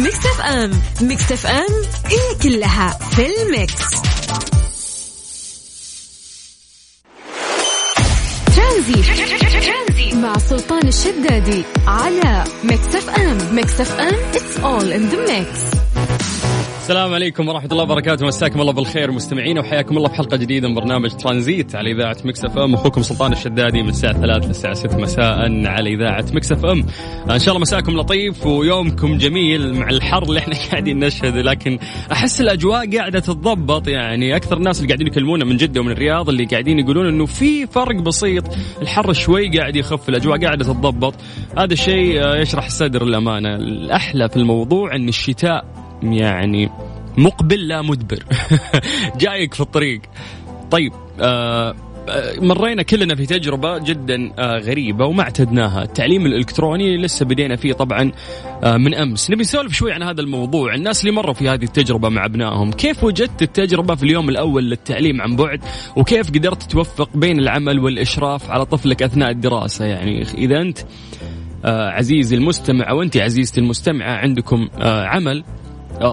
Mix 0.00 0.26
FM. 0.26 0.82
Mix 1.00 1.32
FM 1.32 1.66
هي 2.06 2.34
كلها 2.42 2.98
في 3.10 3.26
ال 3.26 3.36
mix. 3.36 3.74
Tranzit. 8.56 10.14
مع 10.14 10.38
سلطان 10.38 10.88
الشدادي 10.88 11.64
على 11.86 12.44
ميكس 12.64 12.94
اف 12.94 13.10
ام. 13.10 13.54
Mix 13.54 13.80
FM 13.80 14.16
it's 14.32 14.56
all 14.62 14.86
in 14.92 15.12
the 15.12 15.18
mix. 15.30 15.76
السلام 16.80 17.14
عليكم 17.14 17.48
ورحمة 17.48 17.68
الله 17.72 17.82
وبركاته. 17.82 18.26
مساكم 18.26 18.60
الله 18.60 18.72
بالخير 18.72 19.10
مستمعينا 19.10 19.60
وحياكم 19.60 19.96
الله 19.96 20.08
في 20.08 20.14
حلقة 20.14 20.36
جديدة 20.36 20.68
من 20.68 20.74
برنامج 20.74 21.10
ترانزيت 21.10 21.74
على 21.74 21.92
إذاعة 21.92 22.16
Mix 22.24 22.44
FM. 22.44 22.74
أخوكم 22.74 23.02
سلطان 23.02 23.32
الشدادي 23.32 23.82
من 23.82 23.88
الساعة 23.88 24.12
3 24.12 24.48
للساعة 24.48 24.74
6 24.74 24.98
مساء 24.98 25.66
على 25.66 25.94
إذاعة 25.94 26.24
Mix 26.32 26.52
FM. 26.52 26.86
إن 27.30 27.38
شاء 27.38 27.48
الله 27.48 27.60
مساكم 27.60 27.92
لطيف 27.92 28.46
ويومكم 28.46 29.18
جميل 29.18 29.74
مع 29.74 29.88
الحر 29.88 30.22
اللي 30.22 30.38
إحنا 30.38 30.54
قاعدين 30.70 30.98
نشهده 30.98 31.42
لكن 31.42 31.78
أحس 32.12 32.40
الأجواء 32.40 32.96
قاعدة 32.96 33.20
تتضبط. 33.20 33.88
يعني 33.88 34.36
أكثر 34.36 34.56
الناس 34.56 34.76
اللي 34.78 34.88
قاعدين 34.88 35.06
يكلمونا 35.06 35.44
من 35.44 35.56
جدة 35.56 35.80
ومن 35.80 35.92
الرياض 35.92 36.28
اللي 36.28 36.44
قاعدين 36.44 36.78
يقولون 36.78 37.06
إنه 37.06 37.26
في 37.26 37.66
فرق 37.66 37.96
بسيط. 37.96 38.44
الحر 38.82 39.12
شوي 39.12 39.58
قاعد 39.58 39.76
يخف 39.76 40.08
الأجواء 40.08 40.38
قاعدة 40.38 40.64
تتضبط. 40.64 41.14
هذا 41.58 41.72
الشيء 41.72 42.36
يشرح 42.36 42.64
الصدر 42.64 43.02
الأمانة 43.02 43.54
الأحلى 43.54 44.28
في 44.28 44.36
الموضوع 44.36 44.94
أن 44.96 45.08
الشتاء 45.08 45.89
يعني 46.02 46.70
مقبل 47.18 47.68
لا 47.68 47.82
مدبر. 47.82 48.24
جايك 49.20 49.54
في 49.54 49.60
الطريق. 49.60 50.00
طيب 50.70 50.92
آه, 51.20 51.74
آه، 52.08 52.40
مرينا 52.40 52.82
كلنا 52.82 53.14
في 53.14 53.26
تجربة 53.26 53.78
جدا 53.78 54.32
آه، 54.38 54.58
غريبة 54.58 55.04
وما 55.06 55.22
اعتدناها. 55.22 55.82
التعليم 55.82 56.26
الإلكتروني 56.26 56.96
لسه 56.96 57.26
بدينا 57.26 57.56
فيه 57.56 57.72
طبعا 57.72 58.12
من 58.64 58.94
أمس. 58.94 59.30
نبي 59.30 59.42
نسولف 59.42 59.72
شوي 59.72 59.92
عن 59.92 60.02
هذا 60.02 60.20
الموضوع. 60.20 60.74
الناس 60.74 61.00
اللي 61.00 61.12
مروا 61.12 61.34
في 61.34 61.48
هذه 61.48 61.64
التجربة 61.64 62.08
مع 62.08 62.24
أبنائهم 62.24 62.72
كيف 62.72 63.04
وجدت 63.04 63.42
التجربة 63.42 63.94
في 63.94 64.02
اليوم 64.02 64.28
الأول 64.28 64.70
للتعليم 64.70 65.20
عن 65.20 65.36
بعد؟ 65.36 65.60
وكيف 65.96 66.30
قدرت 66.30 66.62
توفق 66.62 67.16
بين 67.16 67.38
العمل 67.38 67.78
والإشراف 67.78 68.50
على 68.50 68.64
طفلك 68.64 69.02
أثناء 69.02 69.30
الدراسة؟ 69.30 69.84
يعني 69.84 70.22
إذا 70.22 70.60
أنت 70.60 70.78
عزيزي 71.64 72.36
المستمع 72.36 72.90
أو 72.90 73.02
أنت 73.02 73.16
عزيزتي 73.16 73.60
المستمعة 73.60 74.16
عندكم 74.16 74.68
عمل 74.82 75.44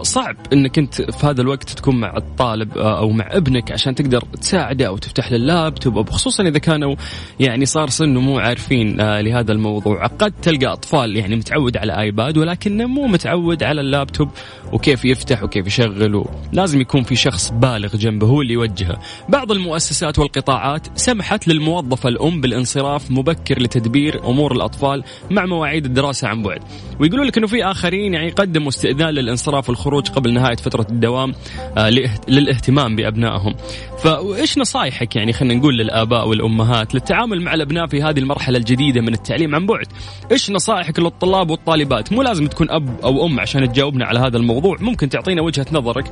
صعب 0.01 0.35
إنك 0.53 0.79
أنت 0.79 1.01
في 1.01 1.27
هذا 1.27 1.41
الوقت 1.41 1.69
تكون 1.69 1.99
مع 1.99 2.17
الطالب 2.17 2.77
آه، 2.77 2.99
أو 2.99 3.09
مع 3.09 3.27
ابنك 3.31 3.71
عشان 3.71 3.95
تقدر 3.95 4.21
تساعده 4.21 4.87
أو 4.87 4.97
تفتح 4.97 5.31
له 5.31 5.37
اللابتوب 5.37 6.09
خصوصا 6.09 6.43
إذا 6.43 6.59
كانوا 6.59 6.95
يعني 7.39 7.65
صار 7.65 7.89
سنه 7.89 8.19
مو 8.19 8.39
عارفين 8.39 8.99
آه، 8.99 9.21
لهذا 9.21 9.51
الموضوع. 9.51 10.07
قد 10.07 10.31
تلقى 10.41 10.73
أطفال 10.73 11.15
يعني 11.15 11.35
متعود 11.35 11.77
على 11.77 11.99
آيباد 11.99 12.37
ولكنه 12.37 12.85
مو 12.85 13.07
متعود 13.07 13.63
على 13.63 13.81
اللابتوب 13.81 14.29
وكيف 14.73 15.05
يفتح 15.05 15.43
وكيف 15.43 15.67
يشغل 15.67 16.25
لازم 16.53 16.81
يكون 16.81 17.03
في 17.03 17.15
شخص 17.15 17.51
بالغ 17.51 17.95
جنبه 17.95 18.27
هو 18.27 18.41
اللي 18.41 18.53
يوجهه. 18.53 18.99
بعض 19.29 19.51
المؤسسات 19.51 20.19
والقطاعات 20.19 20.87
سمحت 20.95 21.47
للموظفة 21.47 22.09
الأم 22.09 22.41
بالانصراف 22.41 23.11
مبكر 23.11 23.61
لتدبير 23.61 24.29
أمور 24.29 24.51
الأطفال 24.51 25.03
مع 25.31 25.45
مواعيد 25.45 25.85
الدراسة 25.85 26.27
عن 26.27 26.43
بعد. 26.43 26.61
ويقولوا 26.99 27.25
لك 27.25 27.37
أنه 27.37 27.47
في 27.47 27.65
آخرين 27.65 28.13
يعني 28.13 28.27
يقدموا 28.27 28.69
استئذان 28.69 29.09
للانصراف 29.09 29.69
والخروج 29.77 30.09
قبل 30.09 30.33
نهاية 30.33 30.55
فترة 30.55 30.87
الدوام 30.89 31.33
آه، 31.77 31.89
للاهتمام 32.27 32.95
بأبنائهم. 32.95 33.55
فإيش 33.97 34.57
نصايحك 34.57 35.15
يعني 35.15 35.33
خلينا 35.33 35.53
نقول 35.53 35.77
للآباء 35.77 36.27
والأمهات 36.27 36.93
للتعامل 36.93 37.41
مع 37.41 37.53
الأبناء 37.53 37.87
في 37.87 38.03
هذه 38.03 38.19
المرحلة 38.19 38.57
الجديدة 38.57 39.01
من 39.01 39.13
التعليم 39.13 39.55
عن 39.55 39.65
بعد؟ 39.65 39.87
إيش 40.31 40.51
نصائحك 40.51 40.99
للطلاب 40.99 41.49
والطالبات؟ 41.49 42.13
مو 42.13 42.21
لازم 42.21 42.47
تكون 42.47 42.71
أب 42.71 42.99
أو 43.03 43.25
أم 43.25 43.39
عشان 43.39 43.71
تجاوبنا 43.71 44.05
على 44.05 44.19
هذا 44.19 44.37
الموضوع 44.37 44.77
ممكن 44.79 45.09
تعطينا 45.09 45.41
وجهة 45.41 45.65
نظرك. 45.71 46.11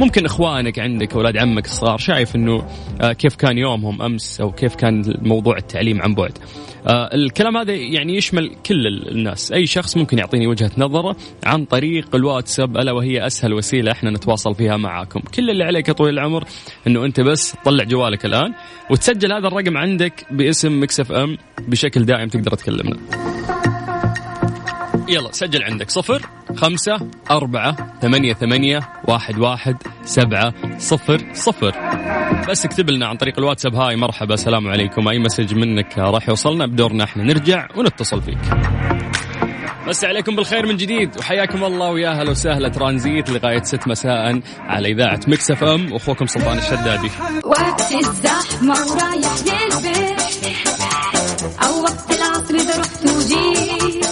ممكن 0.00 0.24
إخوانك 0.24 0.78
عندك 0.78 1.14
أولاد 1.14 1.36
عمك 1.36 1.64
الصغار 1.64 1.98
شايف 1.98 2.36
أنه 2.36 2.66
آه، 3.00 3.12
كيف 3.12 3.36
كان 3.36 3.58
يومهم 3.58 4.02
أمس 4.02 4.40
أو 4.40 4.52
كيف 4.52 4.74
كان 4.74 5.14
موضوع 5.22 5.56
التعليم 5.56 6.02
عن 6.02 6.14
بعد؟ 6.14 6.38
الكلام 6.88 7.56
هذا 7.56 7.72
يعني 7.72 8.16
يشمل 8.16 8.56
كل 8.66 8.86
الناس. 8.86 9.52
أي 9.52 9.66
شخص 9.66 9.96
ممكن 9.96 10.18
يعطيني 10.18 10.46
وجهة 10.46 10.70
نظره 10.78 11.16
عن 11.44 11.64
طريق 11.64 12.14
الواتساب 12.14 12.76
ألا 12.76 12.92
وهي 12.92 13.26
أسهل 13.26 13.52
وسيلة 13.52 13.92
إحنا 13.92 14.10
نتواصل 14.10 14.54
فيها 14.54 14.76
معاكم. 14.76 15.20
كل 15.20 15.50
اللي 15.50 15.64
عليك 15.64 15.88
يا 15.88 15.92
طويل 15.92 16.14
العمر 16.14 16.44
إنه 16.86 17.04
أنت 17.04 17.20
بس 17.20 17.54
طلع 17.64 17.84
جوالك 17.84 18.26
الآن 18.26 18.54
وتسجل 18.90 19.32
هذا 19.32 19.48
الرقم 19.48 19.76
عندك 19.76 20.26
باسم 20.30 20.82
Mix 20.82 21.12
FM 21.12 21.38
بشكل 21.68 22.04
دائم 22.04 22.28
تقدر 22.28 22.54
تكلمنا. 22.54 22.96
يلا 25.08 25.32
سجل 25.32 25.62
عندك 25.62 25.90
صفر 25.90 26.22
خمسة 26.56 26.96
أربعة 27.30 27.98
ثمانية 28.00 28.34
ثمانية 28.34 28.80
واحد 29.08 29.38
واحد 29.38 29.76
سبعة 30.04 30.54
صفر 30.78 31.20
صفر. 31.32 31.74
بس 32.48 32.64
اكتب 32.64 32.90
لنا 32.90 33.06
عن 33.06 33.16
طريق 33.16 33.38
الواتساب. 33.38 33.74
hi 33.74 33.96
مرحبا 33.96 34.34
السلام 34.34 34.68
عليكم. 34.68 35.08
أي 35.08 35.18
message 35.18 35.54
منك 35.54 35.98
راح 35.98 36.28
يوصلنا؟ 36.28 36.66
بدورنا 36.66 37.04
إحنا. 37.04 37.24
نرجع 37.24 37.68
ونتصل 37.76 38.22
فيك. 38.22 38.38
مسيكم 39.88 40.36
بالخير 40.36 40.66
من 40.66 40.76
جديد. 40.76 41.18
وحياكم 41.18 41.64
الله 41.64 41.90
ويا 41.90 42.10
هلا 42.10 42.30
وسهلا. 42.30 42.68
ترانزيت 42.68 43.30
لغاية 43.30 43.62
6 43.62 43.88
مساء 43.88 44.40
على 44.58 44.92
إذاعة 44.92 45.20
Mix 45.28 45.50
FM. 45.50 45.92
واخوكم 45.92 46.26
سلطان 46.26 46.58
الشدادي. 46.58 47.10
وقت 47.44 47.92
الزحمة 47.92 48.74
ورايح 48.74 49.34
للبيت 49.46 50.56
أو 51.62 51.82
وقت 51.82 52.10
العصر 52.10 52.54
إذا 52.54 52.80
رحت 52.80 53.06
وجيت 53.06 54.06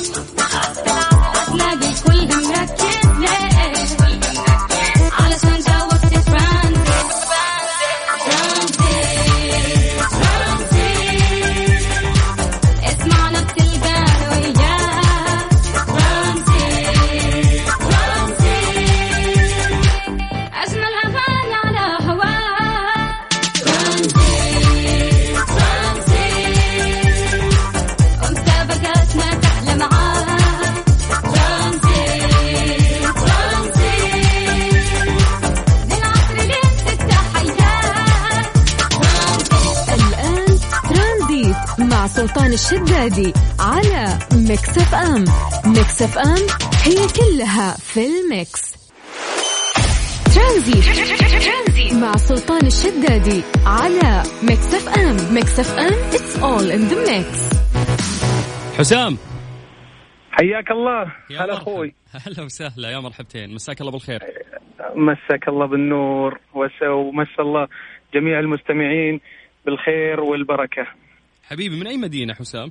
الشدادي 42.54 43.32
على 43.60 44.18
Mix 44.48 44.78
FM 44.78 45.24
Mix 45.66 46.02
FM 46.02 46.42
هي 46.86 46.96
كلها 47.18 47.76
في 47.76 48.00
ال 48.06 48.20
mix. 48.20 48.74
Tranzit 50.34 51.94
مع 51.94 52.16
سلطان 52.16 52.66
الشدادي 52.66 53.42
على 53.66 54.22
Mix 54.42 54.74
FM 54.74 55.34
Mix 55.34 55.60
FM 55.60 55.92
it's 56.10 56.34
all 56.42 56.70
in 56.76 56.90
the 56.92 57.10
mix. 57.10 57.56
حسام. 58.78 59.18
حياك 60.30 60.70
الله. 60.70 61.12
هلا. 61.30 61.54
أخوي. 61.54 61.94
هلا 62.26 62.42
وسهلا. 62.44 62.90
يا 62.90 62.98
مرحبتين. 63.00 63.54
مساك 63.54 63.80
الله 63.80 63.92
بالخير. 63.92 64.20
مساك 64.94 65.48
الله 65.48 65.66
بالنور 65.66 66.38
وس- 66.54 66.82
ومسا 66.82 67.40
الله 67.42 67.68
جميع 68.14 68.38
المستمعين 68.40 69.20
بالخير 69.66 70.20
والبركة. 70.20 70.86
حبيبي 71.50 71.80
من 71.80 71.86
أي 71.86 71.96
مدينة 71.96 72.34
حسام؟ 72.34 72.70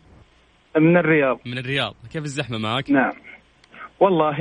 من 0.78 0.98
الرياض. 0.98 1.40
من 1.46 1.58
الرياض. 1.58 1.96
كيف 2.14 2.24
الزحمة 2.24 2.58
معك؟ 2.58 2.92
نعم. 2.92 3.12
والله 4.00 4.38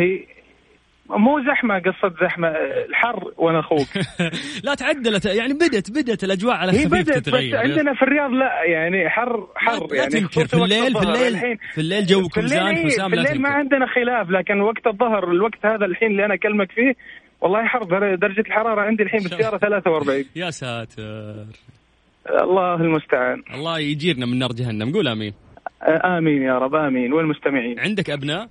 مو 1.10 1.40
زحمة 1.46 1.78
قصة 1.78 2.14
زحمة. 2.22 2.48
الحر 2.88 3.32
وأنا 3.36 3.60
أخوك. 3.60 3.86
لا 4.64 4.74
تعدلت. 4.74 5.24
يعني 5.24 5.52
بدت 5.54 5.90
بدت 5.90 6.24
الأجواء 6.24 6.54
على 6.56 6.72
خفيف 6.72 6.86
بدت 6.92 7.08
بس 7.10 7.14
تتغير. 7.22 7.56
عندنا 7.56 7.94
في 7.94 8.02
الرياض 8.02 8.30
لا 8.30 8.64
يعني 8.64 9.10
حر 9.10 9.48
حر. 9.56 9.86
لا 9.90 9.96
يعني 9.96 10.10
تنكر. 10.10 10.46
في 10.46 10.54
الليل 10.54 10.92
في. 10.92 11.02
الليل 11.02 11.34
الحين. 11.34 11.56
في 11.74 11.80
الليل 11.80 12.02
الليل 12.02 12.48
زان 12.48 12.66
إيه، 12.66 12.84
حسام 12.86 13.08
في 13.10 13.16
الليل 13.16 13.40
ما 13.42 13.48
عندنا 13.48 13.86
خلاف 13.86 14.30
لكن 14.30 14.60
وقت 14.60 14.86
الظهر 14.86 15.30
الوقت 15.30 15.66
هذا 15.66 15.84
الحين 15.86 16.10
اللي 16.10 16.24
أنا 16.24 16.34
أكلمك 16.34 16.72
فيه 16.72 16.94
والله 17.40 17.64
حر. 17.66 17.82
در- 17.84 18.14
درجة 18.14 18.40
الحرارة 18.40 18.80
عندي 18.80 19.02
الحين 19.02 19.20
بالسيارة 19.20 19.56
43 19.58 20.24
يا 20.36 20.50
ساتر. 20.50 21.44
الله 22.30 22.74
المستعان. 22.74 23.42
الله 23.54 23.78
يجيرنا 23.78 24.26
من 24.26 24.38
نار 24.38 24.52
جهنم. 24.52 24.92
قول 24.92 25.08
آمين. 25.08 25.34
آمين 26.04 26.42
يا 26.42 26.58
رب 26.58 26.74
آمين. 26.74 27.12
والمستمعين. 27.12 27.80
عندك 27.80 28.10
أبناء؟ 28.10 28.48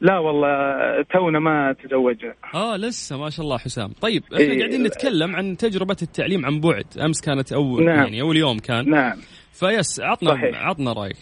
لا 0.00 0.18
والله 0.18 1.02
تونا 1.02 1.38
ما 1.38 1.72
تزوجنا. 1.72 2.34
آه 2.54 2.76
لسه 2.76 3.18
ما 3.18 3.30
شاء 3.30 3.44
الله 3.44 3.58
حسام. 3.58 3.88
طيب 4.00 4.22
إحنا 4.24 4.38
إيه. 4.38 4.58
قاعدين 4.58 4.82
نتكلم 4.82 5.36
عن 5.36 5.56
تجربة 5.56 5.96
التعليم 6.02 6.46
عن 6.46 6.60
بعد. 6.60 6.86
أمس 7.04 7.20
كانت 7.20 7.52
أول 7.52 7.84
نعم. 7.84 7.96
يعني 7.96 8.20
أول 8.20 8.36
يوم 8.36 8.58
كان. 8.58 8.90
نعم. 8.90 9.16
فيس 9.52 10.00
عطنا 10.00 10.30
صحيح. 10.30 10.62
عطنا 10.62 10.92
رأيك. 10.92 11.16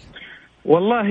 والله 0.65 1.09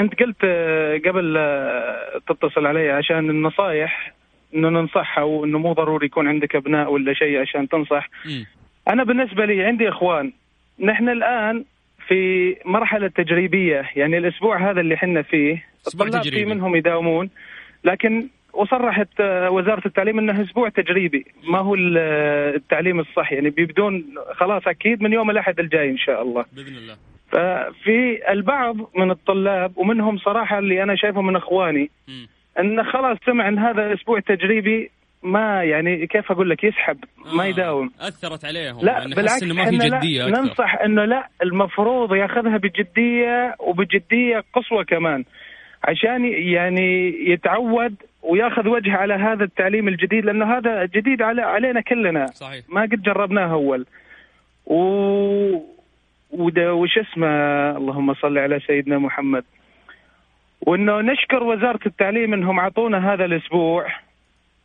أنت 0.00 0.14
قلت 0.20 0.44
آه، 0.44 0.98
قبل 1.08 1.36
آه، 1.36 2.20
تتصل 2.28 2.66
علي 2.66 2.90
عشان 2.90 3.30
النصايح 3.30 4.14
إنه 4.54 4.68
ننصحها 4.68 5.24
وإنه 5.24 5.58
مو 5.58 5.72
ضروري 5.72 6.06
يكون 6.06 6.28
عندك 6.28 6.56
أبناء 6.56 6.92
ولا 6.92 7.14
شيء 7.14 7.40
عشان 7.40 7.68
تنصح. 7.68 8.08
مم. 8.26 8.46
أنا 8.90 9.04
بالنسبة 9.04 9.44
لي 9.44 9.64
عندي 9.64 9.88
إخوان 9.88 10.32
نحن 10.80 11.08
الآن 11.08 11.64
في 12.08 12.56
مرحلة 12.64 13.08
تجريبية 13.08 13.90
يعني 13.96 14.18
الأسبوع 14.18 14.70
هذا 14.70 14.80
اللي 14.80 14.96
حنا 14.96 15.22
فيه 15.22 15.64
الطلاب. 15.86 16.22
في 16.22 16.44
منهم 16.44 16.76
يداومون 16.76 17.30
لكن 17.84 18.28
وصرحت 18.52 19.08
آه، 19.20 19.50
وزارة 19.50 19.82
التعليم 19.86 20.18
إنه 20.18 20.42
أسبوع 20.42 20.68
تجريبي 20.68 21.26
ما 21.48 21.58
هو 21.58 21.76
آه، 21.98 22.54
التعليم 22.54 23.00
الصح 23.00 23.32
يعني 23.32 23.50
بيبدون 23.50 24.14
خلاص 24.34 24.62
أكيد 24.66 25.02
من 25.02 25.12
يوم 25.12 25.30
الأحد 25.30 25.60
الجاي 25.60 25.90
إن 25.90 25.98
شاء 25.98 26.22
الله 26.22 26.44
بإذن 26.52 26.76
الله 26.76 26.96
ففي 27.30 28.30
البعض 28.32 28.76
من 28.96 29.10
الطلاب 29.10 29.78
ومنهم 29.78 30.18
صراحة 30.18 30.58
اللي 30.58 30.82
أنا 30.82 30.96
شايفه 30.96 31.20
من 31.20 31.36
إخواني 31.36 31.90
مم. 32.08 32.28
انه 32.58 32.82
خلاص 32.82 33.18
سمع 33.26 33.48
إن 33.48 33.58
هذا 33.58 33.94
أسبوع 33.94 34.20
تجريبي 34.20 34.90
ما 35.22 35.64
يعني 35.64 36.06
كيف 36.06 36.32
أقول 36.32 36.50
لك؟ 36.50 36.64
يسحب 36.64 36.98
ما 37.34 37.42
آه، 37.42 37.46
يداوم. 37.46 37.90
أثرت 38.00 38.44
عليهم 38.44 38.80
لا 38.84 38.92
يعني 38.92 39.14
بالعكس 39.14 39.42
إنه 39.42 39.54
ما 39.54 39.70
في 39.70 39.76
جدية 39.76 40.28
أكثر. 40.28 40.40
ننصح 40.40 40.80
إنه 40.84 41.04
لا 41.04 41.28
المفروض 41.42 42.14
ياخذها 42.14 42.56
بجدية 42.56 43.54
وبجدية 43.60 44.44
قصوى 44.54 44.84
كمان. 44.84 45.24
عشان 45.84 46.24
يعني 46.24 47.14
يتعود 47.30 47.94
وياخذ 48.22 48.68
وجه 48.68 48.92
على 48.92 49.14
هذا 49.14 49.44
التعليم 49.44 49.88
الجديد 49.88 50.24
لأنه 50.24 50.58
هذا 50.58 50.84
جديد 50.84 51.22
على 51.22 51.42
علينا 51.42 51.80
كلنا. 51.80 52.26
صحيح. 52.26 52.64
ما 52.68 52.82
قد 52.82 53.02
جربناه 53.02 53.52
أول. 53.52 53.86
و 54.66 54.80
وش 56.58 56.98
اسمه؟ 56.98 57.26
اللهم 57.76 58.14
صل 58.14 58.38
على 58.38 58.60
سيدنا 58.66 58.98
محمد. 58.98 59.44
وإنه 60.60 61.00
نشكر 61.00 61.42
وزارة 61.42 61.80
التعليم 61.86 62.34
إنهم 62.34 62.58
اعطونا 62.58 63.12
هذا 63.14 63.24
الأسبوع. 63.24 63.86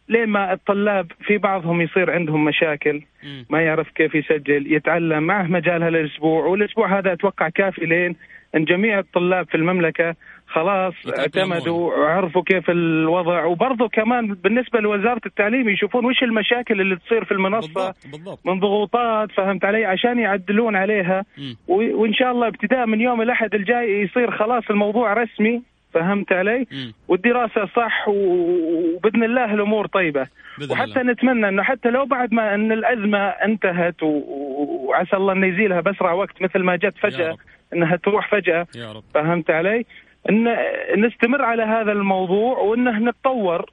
لما 0.09 0.53
الطلاب 0.53 1.11
في 1.25 1.37
بعضهم 1.37 1.81
يصير 1.81 2.11
عندهم 2.11 2.45
مشاكل. 2.45 3.01
ما 3.49 3.61
يعرف 3.61 3.89
كيف 3.89 4.15
يسجل 4.15 4.73
يتعلم 4.73 5.23
معه 5.23 5.43
مجال 5.43 5.83
هالأسبوع 5.83 6.45
والأسبوع 6.45 6.99
هذا 6.99 7.13
أتوقع 7.13 7.49
كافي 7.49 7.85
لين 7.85 8.15
إن 8.55 8.65
جميع 8.65 8.99
الطلاب 8.99 9.47
في 9.47 9.55
المملكة 9.55 10.15
خلاص. 10.47 10.93
اعتمدوا 11.19 11.93
وعرفوا 11.93 12.41
كيف 12.43 12.69
الوضع. 12.69 13.45
وبرضه 13.45 13.87
كمان 13.87 14.27
بالنسبة 14.27 14.79
لوزارة 14.79 15.21
التعليم 15.25 15.69
يشوفون 15.69 16.05
وش 16.05 16.23
المشاكل 16.23 16.81
اللي 16.81 16.95
تصير 16.95 17.25
في 17.25 17.31
المنصة 17.31 17.67
بالضبط 17.67 18.07
بالضبط. 18.11 18.39
من 18.45 18.59
ضغوطات 18.59 19.31
فهمت 19.31 19.65
علي؟ 19.65 19.85
عشان 19.85 20.19
يعدلون 20.19 20.75
عليها. 20.75 21.25
وإن 21.67 22.13
شاء 22.13 22.31
الله 22.31 22.47
ابتداء 22.47 22.85
من 22.85 23.01
يوم 23.01 23.21
الأحد 23.21 23.55
الجاي 23.55 24.01
يصير 24.01 24.31
خلاص 24.31 24.63
الموضوع 24.69 25.13
رسمي. 25.13 25.61
فهمت 25.95 26.31
علي 26.31 26.67
مم. 26.71 26.93
والدراسة 27.07 27.65
صح 27.75 28.07
وبإذن 28.07 29.23
الله 29.23 29.53
الأمور 29.53 29.87
طيبة 29.87 30.27
وحتى 30.71 31.01
الله. 31.01 31.11
نتمنى 31.11 31.47
إنه 31.49 31.63
حتى 31.63 31.89
لو 31.89 32.05
بعد 32.05 32.33
ما 32.33 32.55
إن 32.55 32.71
الأزمة 32.71 33.17
انتهت 33.27 34.03
وعسى 34.03 35.15
الله 35.15 35.33
انه 35.33 35.47
يزيلها 35.47 35.81
بأسرع 35.81 36.11
وقت 36.13 36.41
مثل 36.41 36.59
ما 36.59 36.75
جت 36.75 36.97
فجأة. 36.97 37.37
إنها 37.73 37.95
تروح 37.95 38.31
فجأة 38.31 38.67
يا 38.75 38.91
رب 38.91 39.03
فهمت 39.13 39.49
علي؟ 39.51 39.85
إن 40.29 40.55
نستمر 40.97 41.41
على 41.41 41.63
هذا 41.63 41.91
الموضوع 41.91 42.57
وإنه 42.57 42.99
نتطور 42.99 43.69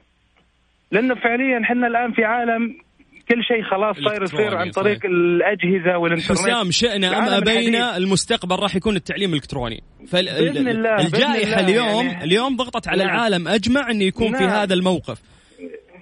لأنه 0.91 1.15
فعليا 1.15 1.61
إحنا 1.61 1.87
الآن 1.87 2.11
في 2.11 2.25
عالم 2.25 2.75
كل 3.29 3.43
شيء 3.43 3.63
خلاص 3.63 3.95
صاير 3.95 4.23
يصير 4.23 4.55
عن 4.57 4.71
طريق 4.71 4.97
صحيح. 4.97 5.11
الأجهزة 5.11 5.97
والإنترنت 5.97 6.39
حسام 6.39 6.71
شئنا 6.71 7.17
أم 7.17 7.23
أبينا. 7.23 7.97
المستقبل 7.97 8.55
راح 8.55 8.75
يكون 8.75 8.95
التعليم 8.95 9.29
الالكتروني 9.29 9.83
بإذن 10.13 10.67
الله، 10.67 10.95
بإذن 10.95 11.05
الجائحه 11.05 11.59
الله 11.59 11.59
اليوم 11.59 12.05
يعني. 12.05 12.23
اليوم 12.23 12.55
ضغطت 12.55 12.87
على 12.87 13.03
نعم. 13.03 13.15
العالم 13.15 13.47
أجمع 13.47 13.91
إنه 13.91 14.03
يكون 14.03 14.37
في 14.37 14.43
نعم. 14.43 14.53
هذا 14.53 14.73
الموقف 14.73 15.21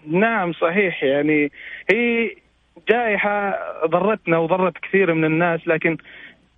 نعم 0.08 0.54
صحيح 0.54 1.04
يعني 1.04 1.52
هي 1.92 2.36
جائحة 2.90 3.60
ضرتنا 3.86 4.38
وضرت 4.38 4.74
كثير 4.78 5.14
من 5.14 5.26
الناس 5.26 5.68
لكن 5.68 5.98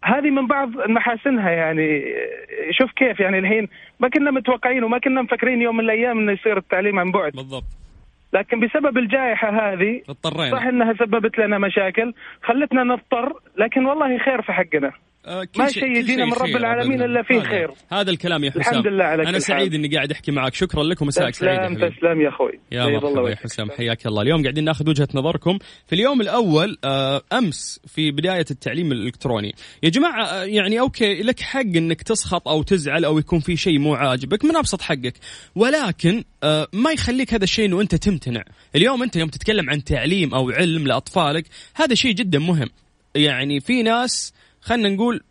هذه 0.03 0.29
من 0.29 0.47
بعض 0.47 0.69
محاسنها 0.89 1.51
يعني 1.51 2.03
شوف 2.71 2.91
كيف 2.91 3.19
يعني 3.19 3.39
الحين 3.39 3.67
ما 3.99 4.09
كنا 4.09 4.31
متوقعين 4.31 4.83
وما 4.83 4.97
كنا 4.97 5.21
مفكرين 5.21 5.61
يوم 5.61 5.77
من 5.77 5.83
الأيام 5.83 6.19
إنه 6.19 6.31
يصير 6.31 6.57
التعليم 6.57 6.99
عن 6.99 7.11
بعد 7.11 7.31
بالضبط 7.31 7.82
لكن 8.33 8.59
بسبب 8.59 8.97
الجائحة 8.97 9.49
هذه 9.49 10.01
صح 10.07 10.09
اضطرينا 10.09 10.69
إنها 10.69 10.93
سببت 10.93 11.37
لنا 11.37 11.57
مشاكل 11.57 12.13
خلتنا 12.43 12.83
نضطر 12.83 13.33
لكن 13.57 13.85
والله 13.85 14.17
خير 14.17 14.41
في 14.41 14.53
حقنا. 14.53 14.91
ما 15.57 15.67
شيء- 15.69 15.97
يجينا 15.97 16.25
من 16.25 16.33
رب 16.33 16.45
العالمين. 16.55 17.01
إلا 17.01 17.23
فيه 17.23 17.35
هذا- 17.39 17.49
خير. 17.49 17.71
هذا 17.91 18.11
الكلام 18.11 18.43
يا 18.43 18.51
حسام 18.51 18.61
الحمد 18.61 18.87
لله 18.87 19.03
على 19.03 19.29
أنا 19.29 19.39
سعيد. 19.39 19.73
إني 19.73 19.87
قاعد 19.95 20.11
أحكي 20.11 20.31
معك 20.31 20.53
شكرا 20.53 20.83
لك 20.83 21.01
ومساك 21.01 21.35
سعيد 21.35 21.59
تسلم. 21.59 21.89
تسلم 21.89 22.21
يا 22.21 22.29
أخوي 22.29 22.59
يا 22.71 22.85
مرحبا 22.85 23.29
يا. 23.29 23.35
حسام 23.35 23.71
حياك 23.71 24.05
الله 24.07 24.21
اليوم 24.21 24.41
قاعدين 24.43 24.63
ناخذ 24.63 24.89
وجهة 24.89 25.07
نظركم 25.13 25.57
في 25.87 25.95
اليوم 25.95 26.21
الأول 26.21 26.77
آه، 26.83 27.21
أمس 27.33 27.79
في 27.87 28.11
بداية 28.11 28.45
التعليم 28.51 28.91
الإلكتروني 28.91 29.55
يا 29.83 29.89
جماعة 29.89 30.25
آه، 30.25 30.43
يعني 30.43 30.79
أوكي 30.79 31.21
لك 31.23 31.39
حق 31.39 31.59
إنك 31.61 32.01
تسخط 32.01 32.47
أو 32.47 32.63
تزعل 32.63 33.05
أو 33.05 33.19
يكون 33.19 33.39
في 33.39 33.55
شيء 33.57 33.79
مو 33.79 33.93
عاجبك 33.95 34.45
من 34.45 34.55
أبسط 34.55 34.81
حقك 34.81 35.13
ولكن 35.55 36.23
آه، 36.43 36.67
ما 36.73 36.91
يخليك 36.91 37.33
هذا 37.33 37.43
الشيء 37.43 37.65
إنه 37.65 37.81
أنت 37.81 37.95
تمتنع 37.95 38.43
اليوم 38.75 39.03
أنت 39.03 39.15
يوم 39.15 39.29
تتكلم 39.29 39.69
عن 39.69 39.83
تعليم 39.83 40.33
أو 40.33 40.49
علم 40.49 40.87
لأطفالك 40.87 41.45
هذا 41.75 41.95
شيء 41.95 42.11
جدا 42.11 42.39
مهم 42.39 42.69
يعني 43.15 43.59
في 43.59 43.83
ناس 43.83 44.33
خلينا 44.63 44.89
نقول 44.89 45.21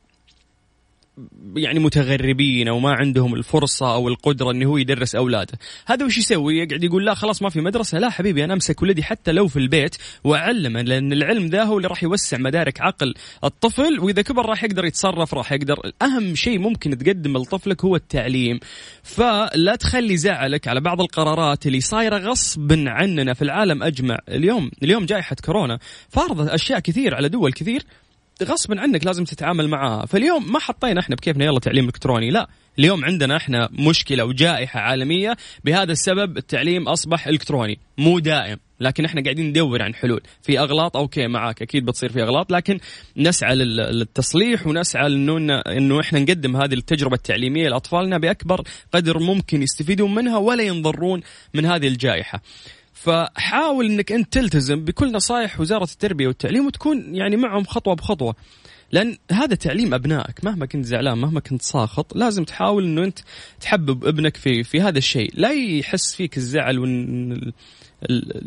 يعني 1.57 1.79
متغربين 1.79 2.69
أو 2.69 2.79
ما 2.79 2.93
عندهم 2.93 3.35
الفرصة 3.35 3.95
أو 3.95 4.09
القدرة 4.09 4.51
إنه 4.51 4.67
هو 4.67 4.77
يدرس 4.77 5.15
أولاده، 5.15 5.59
هذا 5.87 6.07
وش 6.07 6.19
يسوي؟ 6.19 6.59
يقعد 6.59 6.85
يقول 6.85 7.07
لا 7.07 7.15
خلاص 7.15 7.43
ما 7.43 7.49
في 7.49 7.61
مدرسة، 7.61 7.99
لا 7.99 8.11
حبيبي 8.11 8.45
أنا 8.45 8.55
أمسك 8.55 8.83
ولدي 8.83 9.03
حتى 9.03 9.33
لو 9.33 9.49
في 9.49 9.59
البيت 9.59 9.97
وأعلمه 10.25 10.83
لأن 10.83 11.12
العلم 11.12 11.47
ذا 11.47 11.65
هو 11.65 11.77
اللي 11.77 11.89
راح 11.89 12.03
يوسع 12.03 12.39
مدارك 12.39 12.81
عقل 12.81 13.15
الطفل 13.45 14.01
وإذا 14.01 14.23
كبر 14.23 14.47
راح 14.47 14.65
يقدر 14.65 14.85
يتصرف 14.85 15.35
راح 15.35 15.53
يقدر. 15.53 15.93
أهم 16.03 16.35
شيء 16.35 16.59
ممكن 16.59 16.99
تقدمه 16.99 17.41
لطفلك 17.41 17.85
هو 17.85 17.97
التعليم، 17.97 18.61
فلا 19.03 19.77
تخلي 19.77 20.17
زعلك 20.17 20.69
على 20.69 20.81
بعض 20.81 21.01
القرارات 21.01 21.67
اللي 21.67 21.81
صايرة 21.81 22.19
غصب 22.19 22.73
عننا 22.73 23.35
في 23.35 23.43
العالم 23.43 23.83
أجمع، 23.83 24.19
اليوم 24.29 24.71
اليوم 24.83 25.07
جائحة 25.07 25.37
كورونا. 25.45 25.79
فرضت 26.09 26.49
أشياء 26.51 26.81
كثير 26.81 27.15
على 27.15 27.29
دول 27.29 27.53
كثير. 27.53 27.83
غصبا 28.43 28.81
عنك 28.81 29.07
لازم 29.07 29.25
تتعامل 29.25 29.69
معاها 29.69 30.07
فاليوم 30.07 30.53
ما 30.53 30.59
حطينا 30.59 31.01
إحنا 31.01 31.17
بكيفنا 31.17 31.45
يلا 31.45 31.61
تعليم 31.61 31.85
إلكتروني. 31.87 32.31
لا 32.31 32.49
اليوم 32.79 33.05
عندنا 33.05 33.37
إحنا 33.37 33.69
مشكلة 33.73 34.25
وجائحة 34.25 34.81
عالمية. 34.81 35.37
بهذا 35.65 35.93
السبب 35.93 36.37
التعليم 36.37 36.89
أصبح 36.89 37.27
إلكتروني 37.27 37.79
مو 37.99 38.19
دائم. 38.19 38.57
لكن 38.81 39.05
إحنا 39.05 39.23
قاعدين 39.23 39.49
ندور 39.49 39.83
عن 39.83 39.95
حلول. 39.95 40.21
في 40.43 40.59
أغلاط 40.59 40.97
أوكي 40.97 41.27
معاك 41.27 41.63
أكيد 41.63 41.85
بتصير 41.85 42.13
في 42.13 42.23
أغلاط. 42.23 42.53
لكن 42.53 42.81
نسعى 43.17 43.55
لل- 43.55 43.77
للتصليح 43.77 44.67
ونسعى 44.67 45.07
انه 45.07 45.61
إنه 45.61 46.01
إحنا 46.01 46.19
نقدم 46.19 46.57
هذه 46.57 46.75
التجربة 46.75 47.15
التعليمية 47.15 47.69
لأطفالنا 47.69 48.19
بأكبر 48.19 48.63
قدر 48.95 49.19
ممكن 49.19 49.63
يستفيدون 49.63 50.15
منها 50.15 50.39
ولا 50.39 50.63
ينضرون 50.63 51.21
من 51.55 51.67
هذه 51.67 51.89
الجائحة. 51.89 52.43
فحاول 52.93 53.87
إنك 53.87 54.13
أنت 54.13 54.33
تلتزم 54.33 54.85
بكل 54.85 55.13
نصائح 55.13 55.61
وزارة 55.61 55.85
التربية 55.85 56.27
والتعليم 56.27 56.67
وتكون 56.67 57.15
يعني 57.15 57.37
معهم 57.37 57.65
خطوة 57.65 57.95
بخطوة. 57.95 58.35
لأن 58.93 59.17
هذا 59.31 59.55
تعليم 59.55 59.95
أبنائك 59.95 60.45
مهما 60.45 60.67
كنت 60.67 60.85
زعلان 60.85 61.19
مهما 61.19 61.41
كنت 61.41 61.63
ساخط 61.63 62.17
لازم 62.17 62.45
تحاول 62.45 62.85
إنه 62.85 63.05
أنت 63.05 63.19
تحبب 63.61 64.05
ابنك 64.05 64.37
في 64.37 64.63
في 64.63 64.81
هذا 64.81 64.99
الشيء. 64.99 65.31
لا 65.35 65.53
يحس 65.53 66.15
فيك 66.15 66.37
الزعل 66.37 66.79
وإن 66.79 67.53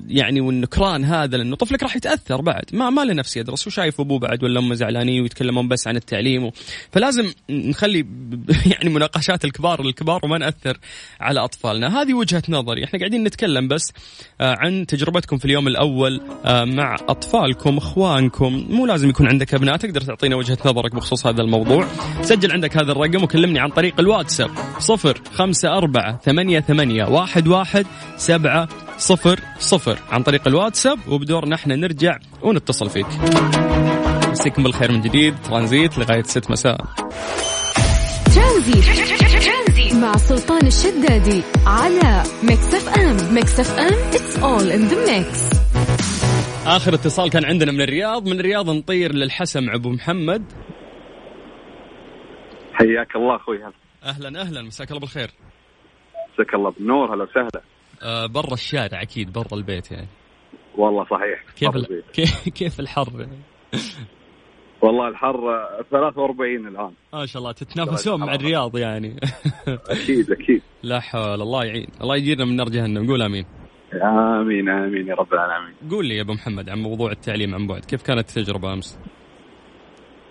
يعني 0.08 0.42
والنكران 0.42 1.06
هذا 1.06 1.38
لأنه 1.38 1.56
طفلك 1.56 1.84
راح 1.84 1.96
يتأثر 1.96 2.42
بعد. 2.42 2.64
ما 2.74 2.90
ما 2.90 3.06
له 3.06 3.14
نفس 3.14 3.38
يدرس 3.38 3.68
وشايف 3.68 4.02
أبوه 4.02 4.20
بعد 4.20 4.44
ولا 4.44 4.60
أمه 4.60 4.76
زعلانين 4.76 5.22
ويتكلمون 5.22 5.68
بس 5.68 5.88
عن 5.88 5.96
التعليم 5.96 6.44
و... 6.44 6.52
فلازم 6.92 7.32
نخلي 7.50 7.98
يعني 8.72 8.90
مناقشات 8.90 9.46
الكبار 9.46 9.84
للكبار 9.84 10.20
وما 10.24 10.38
نأثر 10.38 10.78
على 11.20 11.40
أطفالنا. 11.40 12.02
هذه 12.02 12.14
وجهة 12.14 12.44
نظري. 12.50 12.84
إحنا 12.84 13.00
قاعدين 13.00 13.24
نتكلم 13.24 13.68
بس 13.68 13.94
آه، 14.42 14.56
عن 14.60 14.86
تجربتكم 14.86 15.38
في 15.38 15.46
اليوم 15.46 15.68
الأول 15.68 16.22
آه، 16.46 16.64
مع 16.64 16.96
أطفالكم 17.10 17.78
إخوانكم. 17.78 18.66
مو 18.70 18.86
لازم 18.86 19.10
يكون 19.10 19.28
عندك 19.28 19.54
أبناء 19.54 19.78
تقدر 19.78 20.02
تعطينا 20.02 20.36
وجهة 20.36 20.58
نظرك 20.66 20.96
بخصوص 20.96 21.28
هذا 21.28 21.42
الموضوع. 21.42 21.88
سجل 22.22 22.52
عندك 22.52 22.78
هذا 22.78 22.92
الرقم 22.92 23.24
وكلمني 23.24 23.60
عن 23.60 23.70
طريق 23.70 24.00
الواتساب 24.00 24.50
صفر 24.80 25.22
خمسة 25.34 25.78
أربعة 25.78 26.18
ثمانية 26.18 26.60
ثمانية 26.60 27.04
واحد 27.04 27.48
واحد 27.48 27.86
سبعة 28.18 28.68
صفر 28.98 29.40
صفر 29.60 30.00
عن 30.12 30.24
طريق 30.24 30.48
الواتساب 30.48 31.00
وبدورنا 31.08 31.56
إحنا 31.56 31.76
نرجع 31.76 32.18
ونتصل 32.42 32.90
فيك. 32.90 33.06
مسيكم 34.32 34.64
بالخير 34.64 34.92
من 34.92 35.02
جديد 35.02 35.36
ترانزيت 35.44 35.98
لغاية 35.98 36.24
ست 36.24 36.52
مساء. 36.52 36.78
ترانزيت. 38.36 39.96
مع 39.96 40.18
سلطان 40.18 40.68
الشدادي 40.68 41.42
على 41.68 42.24
Mix 42.44 42.74
FM 42.74 43.34
Mix 43.34 43.60
FM 43.60 44.12
it's 44.12 44.36
all 44.38 44.72
in 44.72 44.92
the 44.92 44.98
mix. 45.10 45.56
آخر 46.68 46.94
اتصال 46.94 47.30
كان 47.30 47.46
عندنا 47.46 47.72
من 47.72 47.82
الرياض. 47.82 48.28
من 48.28 48.40
الرياض 48.40 48.70
نطير 48.70 49.14
للحسم 49.14 49.70
أبو 49.70 49.90
محمد. 49.90 50.44
حياك 52.74 53.16
الله 53.16 53.36
أخوي. 53.36 53.58
هلا 53.58 53.74
أهلا 54.04 54.42
أهلا. 54.42 54.62
مساك 54.62 54.90
الله 54.90 55.00
بالخير. 55.00 55.30
مساك 56.34 56.54
الله 56.54 56.72
بالنور. 56.72 57.16
هلا 57.16 57.24
وسهلا. 57.24 57.62
آه 58.04 58.26
برا 58.26 58.54
الشارع 58.54 59.02
أكيد 59.02 59.34
برا 59.34 59.54
البيت 59.54 59.92
يعني. 59.92 60.08
والله 60.78 61.04
صحيح. 61.04 61.44
كيف 61.56 61.76
ال... 61.76 62.04
كيف 62.60 62.80
الحر؟ 62.80 63.20
يعني؟ 63.20 63.40
والله 64.82 65.08
الحر 65.08 65.56
آه، 65.56 65.82
43 65.92 66.68
الآن. 66.68 66.92
ما 67.14 67.26
شاء 67.26 67.40
الله 67.40 67.52
تتنافسون 67.52 68.20
مع 68.20 68.36
الرياض 68.36 68.78
يعني. 68.78 69.16
أكيد 69.90 70.32
أكيد. 70.32 70.62
لا 70.84 71.00
حول 71.00 71.42
الله 71.42 71.66
يعين. 71.66 71.88
الله 72.02 72.16
يجيرنا 72.16 72.46
من 72.46 72.56
نار 72.56 72.70
جهنم. 72.70 73.08
قول 73.08 73.22
آمين. 73.22 73.46
آمين 73.94 74.70
آمين 74.70 75.08
يا 75.08 75.16
رب 75.16 75.34
العالمين. 75.34 75.76
قول 75.92 76.06
لي 76.06 76.16
يا 76.16 76.22
أبو 76.22 76.34
محمد 76.34 76.70
عن 76.70 76.80
موضوع 76.80 77.12
التعليم 77.12 77.56
عن 77.56 77.68
بعد. 77.68 77.86
كيف 77.86 78.04
كانت 78.04 78.30
التجربة 78.30 78.74
أمس؟ 78.74 79.00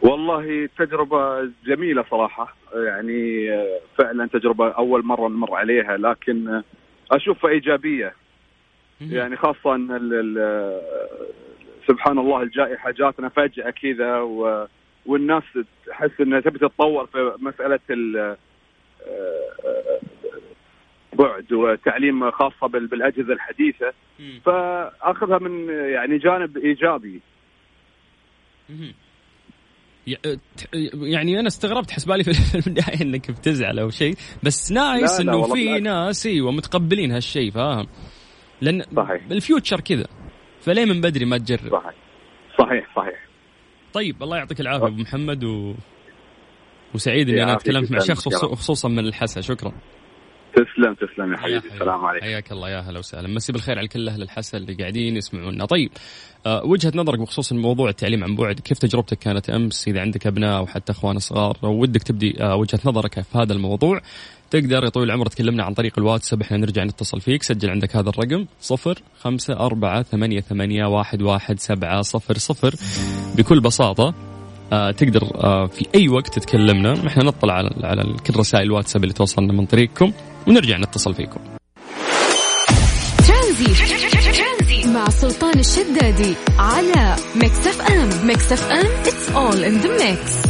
والله 0.02 0.68
تجربة 0.78 1.18
جميلة 1.66 2.04
صراحة. 2.10 2.56
يعني 2.74 3.46
فعلا 3.98 4.28
تجربة 4.32 4.68
أول 4.68 5.04
مرة 5.04 5.28
نمر 5.28 5.54
عليها 5.54 5.96
لكن 5.96 6.62
أشوفها 7.10 7.50
إيجابية 7.50 8.14
يعني 9.00 9.36
ال- 10.12 10.38
آه، 10.38 10.80
سبحان 11.88 12.18
الله 12.18 12.42
الجائحة 12.42 12.90
جاتنا 12.90 13.28
فجأة 13.28 13.70
كذا 13.70 14.18
و- 14.18 14.66
والناس 15.06 15.42
تحس 15.86 16.10
أنها 16.20 16.40
تبي 16.40 16.58
تتطور 16.58 17.06
في 17.06 17.34
آه، 19.06 20.00
بعد 21.12 21.52
وتعليم 21.52 22.30
خاصة 22.30 22.66
بال- 22.66 22.86
بالأجهزة 22.86 23.32
الحديثة 23.32 23.92
مم. 24.20 24.40
فأخذها 24.44 25.38
من 25.38 25.68
يعني 25.70 26.18
جانب 26.18 26.56
إيجابي 26.56 27.20
مهم. 28.68 28.80
ي- 28.80 28.92
ت- 28.92 29.03
يعني 30.94 31.40
أنا 31.40 31.46
استغربت 31.46 31.90
حسبالي 31.90 32.24
في 32.24 32.30
البدايه 32.58 33.02
إنك 33.02 33.30
بتزعل 33.30 33.78
أو 33.78 33.90
شيء 33.90 34.14
بس 34.42 34.72
nice 34.72 35.20
إنه 35.20 35.42
في. 35.42 35.80
ناس 35.80 36.26
إيوه 36.26 36.52
متقبلين 36.52 37.12
هالشيء 37.12 37.50
فاهم 37.50 37.86
لأن 38.60 38.82
صحيح. 38.96 39.22
ال 39.30 39.37
future 39.37 39.80
كذا 39.80 40.06
فليه 40.60 40.84
من 40.84 41.00
بدري 41.00 41.24
ما 41.24 41.38
تجرب 41.38 41.72
صحيح 41.72 41.94
صحيح 42.58 42.96
صحيح 42.96 43.24
طيب 43.92 44.22
الله 44.22 44.36
يعطيك 44.36 44.60
العافية 44.60 44.86
أبو 44.86 45.02
محمد 45.02 45.44
و... 45.44 45.74
وسعيد 46.94 47.28
إني 47.28 47.42
أنا 47.42 47.54
تكلمت 47.54 47.92
مع 47.92 47.98
شخص. 47.98 48.28
خصوصا 48.34 48.88
من 48.88 48.98
الحسا 48.98 49.40
شكرا 49.40 49.72
تسلم 50.54 50.94
تسلم 50.94 51.32
يا 51.32 51.38
حبيبي. 51.38 51.68
السلام 51.74 52.04
عليكم. 52.04 52.24
حياك 52.24 52.52
الله 52.52 52.70
يا 52.70 52.80
هلا 52.80 52.98
وسهلا. 52.98 53.28
مسي 53.28 53.52
بالخير 53.52 53.78
على 53.78 53.88
كل 53.88 54.08
أهل 54.08 54.22
الحسا 54.22 54.58
اللي 54.58 54.74
قاعدين 54.74 55.16
يسمعونا. 55.16 55.64
طيب 55.64 55.90
آه 56.46 56.64
وجهة 56.64 56.92
نظرك 56.94 57.18
بخصوص 57.18 57.52
موضوع 57.52 57.88
التعليم 57.88 58.24
عن 58.24 58.36
بعد 58.36 58.60
كيف 58.60 58.78
تجربتك 58.78 59.18
كانت 59.18 59.50
أمس؟ 59.50 59.88
إذا 59.88 60.00
عندك 60.00 60.26
أبناء 60.26 60.56
أو 60.56 60.66
حتى 60.66 60.92
أخوان 60.92 61.18
صغار 61.18 61.58
ودك 61.62 62.02
تبدي 62.02 62.42
آه 62.42 62.56
وجهة 62.56 62.80
نظرك 62.84 63.20
في 63.20 63.38
هذا 63.38 63.52
الموضوع 63.52 64.00
تقدر 64.50 64.84
يا 64.84 64.88
طويل 64.88 65.06
العمر 65.06 65.26
تكلمنا 65.26 65.64
عن 65.64 65.74
طريق 65.74 65.98
الواتساب. 65.98 66.40
إحنا 66.40 66.56
نرجع 66.56 66.84
نتصل 66.84 67.20
فيك. 67.20 67.42
سجل 67.42 67.70
عندك 67.70 67.96
هذا 67.96 68.08
الرقم 68.08 68.46
صفر 68.60 68.98
خمسة 69.20 69.54
أربعة 69.54 70.02
ثمانية, 70.02 70.40
ثمانية 70.40 70.86
واحد, 70.86 71.22
واحد 71.22 71.60
سبعة 71.60 72.02
صفر 72.02 72.38
صفر. 72.38 72.74
بكل 73.36 73.60
بساطة 73.60 74.14
آه 74.72 74.90
تقدر 74.90 75.22
آه 75.34 75.66
في 75.66 75.86
أي 75.94 76.08
وقت 76.08 76.38
تتكلمنا 76.38 77.06
إحنا 77.06 77.24
نطلع 77.24 77.54
على, 77.54 77.70
على 77.82 78.16
كل 78.26 78.36
رسائل 78.36 78.66
الواتساب 78.66 79.02
اللي 79.02 79.14
توصلنا 79.14 79.52
من 79.52 79.66
طريقكم. 79.66 80.12
ونرجع 80.46 80.76
نتصل 80.78 81.14
فيكم. 81.14 81.40
ترانزي. 83.28 84.88
مع 84.94 85.08
سلطان 85.08 85.58
الشدادي 85.58 86.34
على 86.58 87.16
Mix 87.36 87.66
FM 87.66 88.26
Mix 88.26 88.52
FM 88.52 88.86
it's 89.04 89.28
all 89.34 89.64
in 89.64 89.86
the 89.86 90.02
mix. 90.02 90.48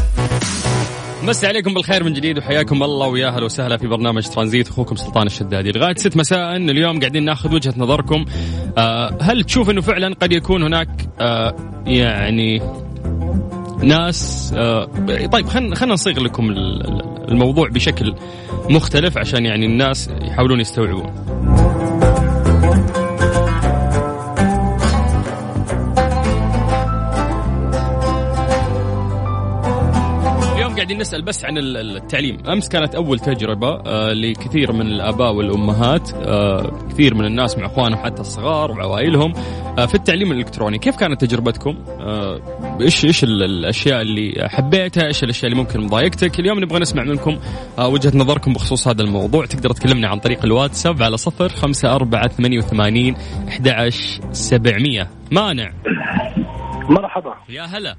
مسي 1.22 1.46
عليكم 1.46 1.74
بالخير 1.74 2.04
من 2.04 2.12
جديد 2.12 2.38
وحياكم 2.38 2.82
الله 2.82 3.06
ويا 3.06 3.28
أهلا 3.28 3.44
وسهلا 3.44 3.76
في 3.76 3.86
برنامج 3.86 4.26
ترانزيت. 4.28 4.68
أخوكم 4.68 4.96
سلطان 4.96 5.26
الشدادي. 5.26 5.72
لغاية 5.72 5.94
6 5.94 6.18
مساء 6.18 6.56
اليوم 6.56 7.00
قاعدين 7.00 7.24
ناخذ 7.24 7.54
وجهة 7.54 7.74
نظركم. 7.76 8.24
آه 8.78 9.18
هل 9.22 9.44
تشوف 9.44 9.70
إنه 9.70 9.80
فعلا 9.80 10.14
قد 10.22 10.32
يكون 10.32 10.62
هناك 10.62 10.88
آه 11.20 11.54
يعني 11.86 12.62
ناس 13.88 14.52
آه 14.56 14.84
طيب 15.32 15.46
خلينا 15.48 15.74
خلينا 15.74 15.94
نصيغ 15.94 16.20
لكم 16.20 16.50
ال- 16.50 16.88
ال- 16.88 17.28
الموضوع 17.30 17.68
بشكل 17.68 18.14
مختلف 18.70 19.18
عشان 19.18 19.46
يعني 19.46 19.66
الناس 19.66 20.10
يحاولون 20.22 20.60
يستوعبون. 20.60 21.12
قاعدين 30.84 30.98
نسأل 31.00 31.22
بس 31.22 31.44
عن 31.44 31.58
ال- 31.58 31.76
ال- 31.76 31.96
التعليم، 31.96 32.38
أمس 32.46 32.68
كانت 32.68 32.94
أول 32.94 33.18
تجربة 33.18 33.68
آه 33.86 34.12
لكثير 34.12 34.72
من 34.72 34.86
الآباء 34.86 35.32
والأمهات، 35.34 36.10
آه 36.12 36.72
كثير 36.90 37.14
من 37.14 37.24
الناس 37.24 37.58
مع 37.58 37.66
إخوانهم 37.66 38.04
حتى 38.04 38.20
الصغار 38.20 38.70
وعوائلهم 38.70 39.32
آه 39.78 39.86
في 39.86 39.94
التعليم 39.94 40.32
الإلكتروني، 40.32 40.78
كيف 40.78 40.96
كانت 40.96 41.24
تجربتكم؟ 41.24 41.84
إيش 42.80 43.04
إيش 43.04 43.24
ال- 43.24 43.42
الأشياء 43.42 44.00
اللي 44.02 44.48
حبيتها؟ 44.48 45.06
إيش 45.06 45.24
الأشياء 45.24 45.52
اللي 45.52 45.62
ممكن 45.62 45.80
مضايقتك؟ 45.80 46.40
اليوم 46.40 46.60
نبغى 46.60 46.78
نسمع 46.78 47.04
منكم 47.04 47.38
وجهة 47.78 48.12
نظركم 48.18 48.52
بخصوص 48.52 48.88
هذا 48.88 49.02
الموضوع، 49.02 49.46
تقدر 49.46 49.70
تكلمنا 49.70 50.08
عن 50.08 50.18
طريق 50.18 50.44
الواتساب 50.44 51.02
على 51.02 51.16
صفر 51.16 51.48
خمسة 51.48 51.94
أربعة 51.94 52.28
ثمانية 52.28 52.58
وثمانين 52.58 53.14
أحد 53.48 53.68
عشر 53.68 54.20
سبعمية. 54.32 55.10
مانع. 55.32 55.72
مرحبا. 56.88 57.34
يا 57.48 57.62
هلا. 57.62 57.96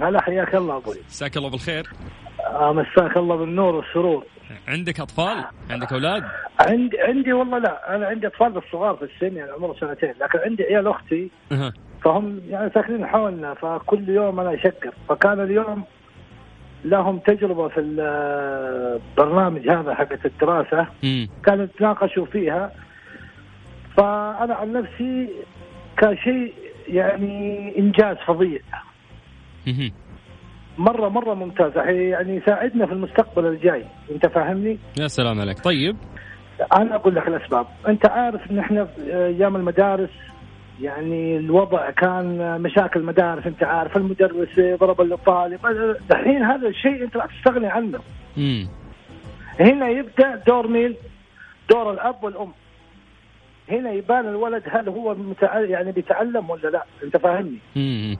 هلا 0.00 0.22
حياك 0.22 0.54
الله 0.54 0.76
أبوي 0.76 0.96
مساك 1.08 1.36
الله 1.36 1.50
بالخير 1.50 1.86
آه، 2.40 2.72
مساك 2.72 3.16
الله 3.16 3.36
بالنور 3.36 3.74
والسرور 3.74 4.24
عندك 4.68 5.00
أطفال؟ 5.00 5.44
عندك 5.70 5.92
أولاد؟ 5.92 6.24
عندي 6.60 7.00
عندي 7.00 7.32
والله 7.32 7.58
لا 7.58 7.96
أنا 7.96 8.06
عندي 8.06 8.26
أطفال 8.26 8.52
بس 8.52 8.62
صغار 8.72 8.96
في 8.96 9.04
السن 9.04 9.36
يعني 9.36 9.50
عمره 9.50 9.76
سنتين 9.80 10.14
لكن 10.20 10.38
عندي 10.38 10.62
عيال 10.62 10.86
أختي. 10.88 11.30
فهم 12.04 12.40
يعني 12.48 12.70
ساكنين 12.74 13.06
حولنا 13.06 13.54
فكل 13.54 14.08
يوم 14.08 14.40
أنا 14.40 14.54
أشقر 14.54 14.92
فكان 15.08 15.40
اليوم 15.40 15.84
لهم 16.84 17.18
تجربة 17.18 17.68
في 17.68 17.80
البرنامج 17.80 19.68
هذا 19.68 19.94
حقت 19.94 20.26
الدراسة. 20.26 20.86
كانوا 21.44 21.64
يتناقشوا 21.64 22.26
فيها 22.26 22.72
فأنا 23.96 24.54
عن 24.54 24.72
نفسي 24.72 25.28
كان 25.96 26.16
شيء 26.16 26.54
يعني 26.88 27.72
إنجاز 27.78 28.16
فظيع. 28.26 28.60
مره 30.78 31.08
مرة 31.08 31.34
ممتاز 31.34 31.72
يعني 31.88 32.36
يساعدنا 32.36 32.86
في 32.86 32.92
المستقبل 32.92 33.46
الجاي. 33.46 33.84
أنت 34.10 34.26
فاهمني؟ 34.26 34.78
يا 35.00 35.08
سلام 35.08 35.40
عليك. 35.40 35.58
طيب. 35.64 35.96
أنا 36.76 36.94
أقول 36.94 37.14
لك 37.14 37.28
الأسباب. 37.28 37.66
أنت 37.88 38.10
عارف 38.10 38.50
إن 38.50 38.58
إحنا 38.58 38.84
في 38.84 39.16
أيام 39.16 39.56
المدارس 39.56 40.10
يعني 40.80 41.36
الوضع 41.36 41.90
كان 41.90 42.60
مشاكل 42.60 43.02
مدارس 43.02 43.46
أنت 43.46 43.64
عارف 43.64 43.96
المدرس 43.96 44.60
ضرب 44.60 45.00
الطالب. 45.00 45.66
الحين 46.12 46.42
هذا 46.42 46.68
الشيء 46.68 47.04
أنت 47.04 47.16
لا 47.16 47.26
تستغني 47.26 47.66
عنه. 47.66 48.00
مم. 48.36 48.68
هنا 49.60 49.88
يبدأ 49.88 50.42
دور 50.46 50.68
مين؟ 50.68 50.94
دور 51.70 51.92
الأب 51.92 52.24
والأم. 52.24 52.52
هنا 53.70 53.92
يبان 53.92 54.28
الولد 54.28 54.62
هل 54.70 54.88
هو 54.88 55.14
متع... 55.14 55.60
يعني 55.60 55.92
بيتعلم 55.92 56.50
ولا 56.50 56.68
لا. 56.68 56.84
أنت 57.04 57.16
فاهمني؟ 57.16 57.58
مم. 57.76 58.16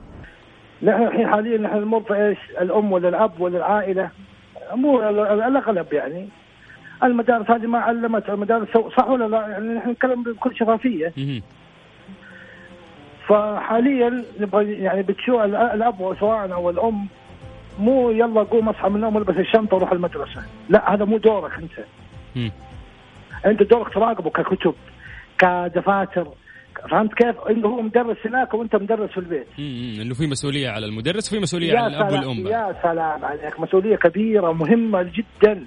نحن 0.83 1.03
الحين 1.03 1.27
حاليا 1.27 1.57
نحن 1.57 1.77
نمر 1.77 2.01
في 2.01 2.13
إيش؟ 2.27 2.37
الأم 2.61 2.91
ولا 2.91 3.09
الأب 3.09 3.39
ولا 3.41 3.57
العائلة. 3.57 4.09
مو 4.73 4.99
ال- 4.99 5.19
ال- 5.19 5.41
الاغلب 5.41 5.93
يعني. 5.93 6.29
المدارس 7.03 7.51
هذه 7.51 7.65
ما 7.65 7.79
علمت 7.79 8.29
المدارس 8.29 8.67
صح 8.97 9.07
ولا 9.09 9.25
لا؟ 9.27 9.47
يعني 9.47 9.73
نحن 9.73 9.89
نتكلم 9.89 10.23
بكل 10.23 10.55
شفافية. 10.55 11.13
فحاليا 13.27 14.23
نبغى 14.39 14.73
يعني 14.73 15.01
بتشوف 15.01 15.41
ال- 15.41 15.55
الأب 15.55 16.15
سواء 16.19 16.53
أو 16.53 16.69
الأم 16.69 17.07
مو 17.79 18.09
يلا 18.11 18.43
قوم 18.43 18.69
أصحى 18.69 18.89
من 18.89 18.95
النوم 18.95 19.17
البس 19.17 19.35
الشنطة 19.37 19.75
وروح 19.77 19.91
المدرسة. 19.91 20.41
لا 20.69 20.93
هذا 20.93 21.05
مو 21.05 21.17
دورك 21.17 21.51
أنت. 21.57 21.85
أنت 23.45 23.63
دورك 23.63 23.93
تراقبه 23.93 24.29
ككتب 24.29 24.73
كدفاتر 25.37 26.27
فهمت 26.91 27.13
كيف؟ 27.13 27.35
انه 27.49 27.67
هو 27.67 27.81
مدرس 27.81 28.17
هناك 28.25 28.53
وأنت 28.53 28.75
مدرس 28.75 29.09
في 29.09 29.17
البيت 29.17 29.47
مم. 29.57 29.97
إنه 30.01 30.13
في 30.13 30.27
مسؤولية 30.27 30.69
على 30.69 30.85
المدرس 30.85 31.27
وفي 31.27 31.39
مسؤولية 31.39 31.77
على 31.77 31.87
الأب 31.97 32.11
والأم 32.11 32.47
يا 32.47 32.75
سلام 32.83 33.25
عليك 33.25 33.59
مسؤولية 33.59 33.95
كبيرة 33.95 34.51
مهمة 34.51 35.03
جدا 35.03 35.65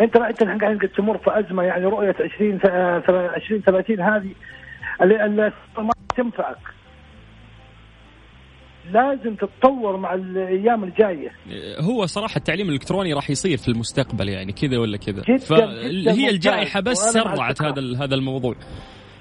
أنت 0.00 0.16
انت 0.16 0.42
الحين 0.42 0.58
قاعد 0.58 0.78
تمر 0.96 1.18
في 1.18 1.38
أزمة 1.40 1.62
يعني 1.62 1.84
رؤية 1.84 2.16
20 2.34 2.58
س- 2.58 2.66
آه، 2.66 3.02
20 3.36 3.60
30 3.62 4.00
هذه 4.00 4.30
اللي 5.02 5.52
ما 5.78 5.90
تنفعك 6.16 6.56
لازم 8.92 9.34
تتطور 9.34 9.96
مع 9.96 10.14
الأيام 10.14 10.84
الجاية 10.84 11.30
هو 11.80 12.06
صراحة 12.06 12.36
التعليم 12.36 12.68
الإلكتروني 12.68 13.12
راح 13.12 13.30
يصير 13.30 13.56
في 13.58 13.68
المستقبل 13.68 14.28
يعني 14.28 14.52
كذا 14.52 14.78
ولا 14.78 14.96
كذا 14.96 15.22
جداً، 15.22 15.36
جداً 15.36 16.06
فهي 16.06 16.30
الجائحة. 16.30 16.80
بس 16.80 16.98
سرعت. 16.98 17.62
هذا 17.62 18.04
هذا 18.04 18.14
الموضوع 18.14 18.54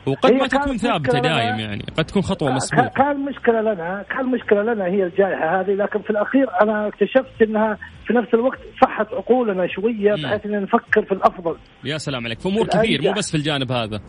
وقد 0.05 0.31
هي 0.31 0.37
ما 0.37 0.47
تكون 0.47 0.77
ثابتة 0.77 1.19
دايم. 1.19 1.59
يعني 1.59 1.83
قد 1.97 2.05
تكون 2.05 2.21
خطوة 2.21 2.51
مسبوقة 2.51 2.87
كان 2.87 3.25
مشكلة 3.25 3.61
لنا 3.61 4.05
كان 4.09 4.25
مشكلة 4.25 4.61
لنا 4.63 4.85
هي 4.85 5.03
الجائحة 5.03 5.59
هذه 5.61 5.71
لكن 5.71 6.01
في 6.01 6.09
الأخير 6.09 6.47
أنا 6.61 6.87
اكتشفت 6.87 7.41
أنها 7.41 7.77
في 8.07 8.13
نفس 8.13 8.33
الوقت 8.33 8.59
صحت 8.81 9.13
عقولنا 9.13 9.67
شوية 9.67 10.15
مم. 10.15 10.23
بحيث 10.23 10.45
أن 10.45 10.61
نفكر 10.63 11.05
في 11.05 11.11
الأفضل 11.11 11.57
يا 11.83 11.97
سلام 11.97 12.25
عليك 12.25 12.39
في 12.39 12.49
أمور. 12.49 12.67
كثير 12.67 13.01
مو 13.01 13.11
بس 13.11 13.31
في 13.31 13.37
الجانب 13.37 13.71
هذا 13.71 13.99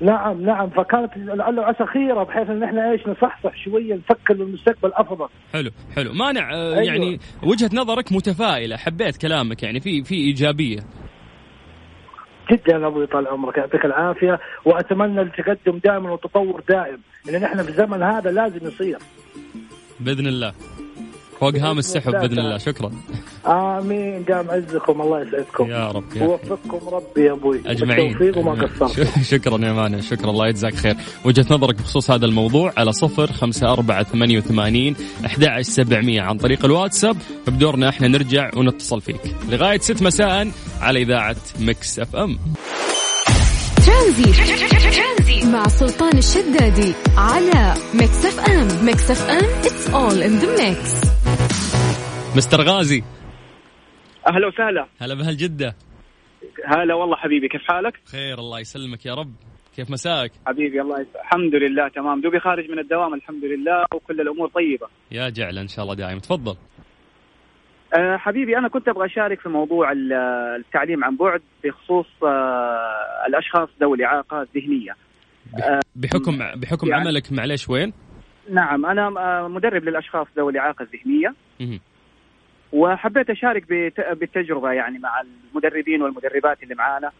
نعم 0.00 0.42
نعم 0.42 0.70
فكانت 0.70 1.16
لعل 1.16 1.58
عسى 1.58 1.86
خيرة 1.86 2.22
بحيث 2.22 2.50
أن 2.50 2.62
إحنا 2.62 2.90
إيش 2.90 3.00
نصحصح 3.06 3.64
شوية 3.64 3.94
نفكر 3.94 4.34
للمستقبل 4.34 4.92
أفضل 4.94 5.28
حلو 5.52 5.70
حلو 5.96 6.12
مانع 6.12 6.54
أيوة. 6.54 6.82
يعني 6.82 7.18
وجهة 7.42 7.70
نظرك 7.74 8.12
متفائلة 8.12 8.76
حبيت 8.76 9.16
كلامك 9.16 9.62
يعني 9.62 9.80
في 9.80 10.04
في 10.04 10.14
إيجابية 10.14 10.78
جدا 12.50 12.86
أبوي 12.86 13.06
طال 13.06 13.28
عمرك 13.28 13.56
يعطيك 13.58 13.84
العافية 13.84 14.40
وأتمنى 14.64 15.20
التقدم 15.20 15.78
دائما 15.78 16.10
والتطور 16.10 16.62
دائم 16.68 16.98
لأن 17.26 17.44
إحنا 17.44 17.62
في 17.62 17.68
الزمن 17.68 18.02
هذا 18.02 18.30
لازم 18.30 18.66
يصير. 18.66 18.98
بإذن 20.00 20.26
الله. 20.26 20.52
فوق 21.40 21.56
هام 21.56 21.78
السحب 21.78 22.12
باذن 22.12 22.38
الله. 22.38 22.58
شكرا. 22.58 22.90
آمين. 23.46 24.24
دام 24.24 24.50
عزكم 24.50 25.00
الله 25.00 25.22
يسعدكم. 25.22 25.70
يا 25.70 25.90
رب 25.90 26.16
يا 26.16 26.22
ووفقكم 26.22 26.88
ربي 26.88 27.24
يا 27.24 27.32
أبوي. 27.32 27.60
أجمعين. 27.66 28.12
بالتوفيق 28.12 28.38
وما 28.38 28.68
شكرا 29.22 29.66
يا 29.66 29.72
مانع 29.72 30.00
شكرا. 30.00 30.30
الله 30.30 30.48
يجزاك 30.48 30.74
خير. 30.74 30.96
وجهة 31.24 31.46
نظرك 31.50 31.74
بخصوص 31.74 32.10
هذا 32.10 32.26
الموضوع 32.26 32.72
على 32.76 32.92
صفر 32.92 33.32
خمسة 33.32 33.72
أربعة 33.72 34.02
ثمانية 34.02 34.38
وثمانين 34.38 34.96
أحد 35.26 35.60
سبعمية 35.60 36.22
عن 36.22 36.36
طريق 36.38 36.64
الواتساب. 36.64 37.16
فبدورنا 37.46 37.88
إحنا 37.88 38.08
نرجع 38.08 38.50
ونتصل 38.56 39.00
فيك. 39.00 39.20
لغاية 39.48 39.78
ست 39.78 40.02
مساء 40.02 40.50
على 40.80 41.02
إذاعة 41.02 41.36
Mix 41.60 41.98
FM. 41.98 42.38
Tranzit 43.86 45.46
مع 45.52 45.68
سلطان 45.68 46.18
الشدادي 46.18 46.92
على 47.16 47.74
Mix 47.94 48.24
FM. 48.24 48.86
Mix 48.86 49.10
FM 49.10 49.46
it's 49.62 49.86
all 49.94 50.22
in 50.22 50.40
the 50.42 50.62
mix. 50.62 51.08
mister 52.36 52.60
غازي. 52.62 53.02
أهلا 54.26 54.46
وسهلا. 54.46 54.86
هلا 55.00 55.14
بهالجدة 55.14 55.74
هلا 56.66 56.94
والله 56.94 57.16
حبيبي 57.16 57.48
كيف 57.48 57.62
حالك؟ 57.68 58.00
خير 58.12 58.38
الله 58.38 58.60
يسلمك 58.60 59.06
يا 59.06 59.14
رب. 59.14 59.32
كيف 59.76 59.90
مساك؟ 59.90 60.32
حبيبي 60.46 60.80
الله 60.80 61.00
يسعدك 61.00 61.16
الحمد 61.16 61.54
لله 61.54 61.88
تمام. 61.88 62.20
دوبي 62.20 62.40
خارج 62.40 62.70
من 62.70 62.78
الدوام 62.78 63.14
الحمد 63.14 63.44
لله 63.44 63.84
وكل 63.94 64.20
الأمور 64.20 64.48
طيبة. 64.48 64.86
يا 65.10 65.28
جعل 65.28 65.58
إن 65.58 65.68
شاء 65.68 65.82
الله 65.84 65.94
دائما 65.94 66.20
تفضل. 66.20 66.56
أه 67.98 68.16
حبيبي 68.16 68.58
أنا 68.58 68.68
كنت 68.68 68.88
أبغى 68.88 69.06
أشارك 69.06 69.40
في 69.40 69.48
موضوع 69.48 69.92
ال- 69.92 70.12
التعليم 70.58 71.04
عن 71.04 71.16
بعد 71.16 71.40
بخصوص 71.64 72.06
أه 72.22 73.26
الأشخاص 73.28 73.68
ذوي 73.80 73.96
الاعاقه 73.96 74.42
الذهنيه. 74.42 74.92
بح- 75.52 75.80
بحكم 75.96 76.38
بحكم 76.60 76.88
يعني- 76.88 77.00
عملك 77.02 77.32
معليش 77.32 77.68
وين؟ 77.68 77.92
نعم 78.50 78.86
أنا 78.86 79.06
أه 79.06 79.48
مدرب 79.48 79.84
للأشخاص 79.84 80.26
ذوي 80.38 80.52
الإعاقة 80.52 80.82
الذهنية. 80.82 81.34
وحبيت 82.72 83.30
أشارك 83.30 83.68
بالتجربة 84.12 84.72
يعني 84.72 84.98
مع 84.98 85.22
المدربين 85.54 86.02
والمدربات 86.02 86.62
اللي 86.62 86.74
معانا. 86.74 87.10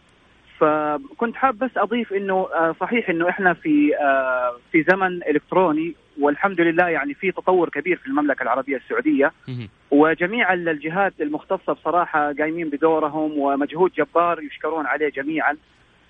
فكنت 0.59 1.35
حاب 1.35 1.57
بس 1.59 1.71
أضيف 1.77 2.13
إنه 2.13 2.33
آه، 2.53 2.75
صحيح 2.79 3.09
إنه 3.09 3.29
إحنا 3.29 3.53
في 3.53 3.97
آه، 3.97 4.55
في 4.71 4.83
زمن 4.83 5.23
إلكتروني 5.23 5.95
والحمد 6.19 6.61
لله 6.61 6.87
يعني 6.89 7.13
في 7.13 7.31
تطور 7.31 7.69
كبير 7.69 7.97
في 7.97 8.07
المملكة 8.07 8.43
العربية 8.43 8.77
السعودية. 8.77 9.31
وجميع 9.91 10.53
ال- 10.53 10.69
الجهات 10.69 11.13
المختصة 11.21 11.73
بصراحة 11.73 12.33
قايمين 12.33 12.69
بدورهم 12.69 13.37
ومجهود 13.37 13.91
جبار 13.97 14.43
يشكرون 14.43 14.85
عليه 14.85 15.09
جميعا. 15.09 15.57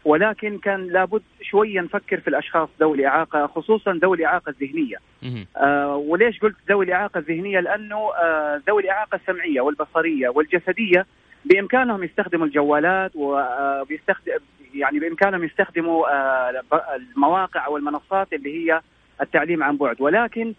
ولكن 0.05 0.57
كان 0.57 0.87
لابد 0.87 1.21
شوية 1.41 1.81
نفكر 1.81 2.19
في 2.19 2.27
الأشخاص 2.27 2.69
ذوي 2.79 2.97
الإعاقة 2.97 3.47
خصوصا 3.47 3.93
ذوي 3.93 4.17
الإعاقة 4.17 4.49
الذهنية. 4.49 4.97
مهم. 5.23 5.45
آه 5.57 5.95
وليش 5.95 6.39
قلت 6.39 6.55
ذوي 6.69 6.85
الإعاقة 6.85 7.17
الذهنية؟ 7.17 7.59
لأنه 7.59 7.95
آه 8.15 8.61
ذوي 8.67 8.81
الإعاقة 8.81 9.15
السمعية 9.15 9.61
والبصرية 9.61 10.29
والجسدية 10.29 11.05
بإمكانهم 11.45 12.03
يستخدموا 12.03 12.45
الجوالات 12.45 13.11
وبيستخدم 13.15 14.31
يعني 14.73 14.99
بإمكانهم 14.99 15.43
يستخدموا 15.43 16.07
آه 16.13 16.63
المواقع 16.95 17.65
أو 17.65 17.77
المنصات 17.77 18.33
اللي 18.33 18.57
هي 18.71 18.81
التعليم 19.21 19.63
عن 19.63 19.77
بعد. 19.77 20.01
ولكن 20.01 20.53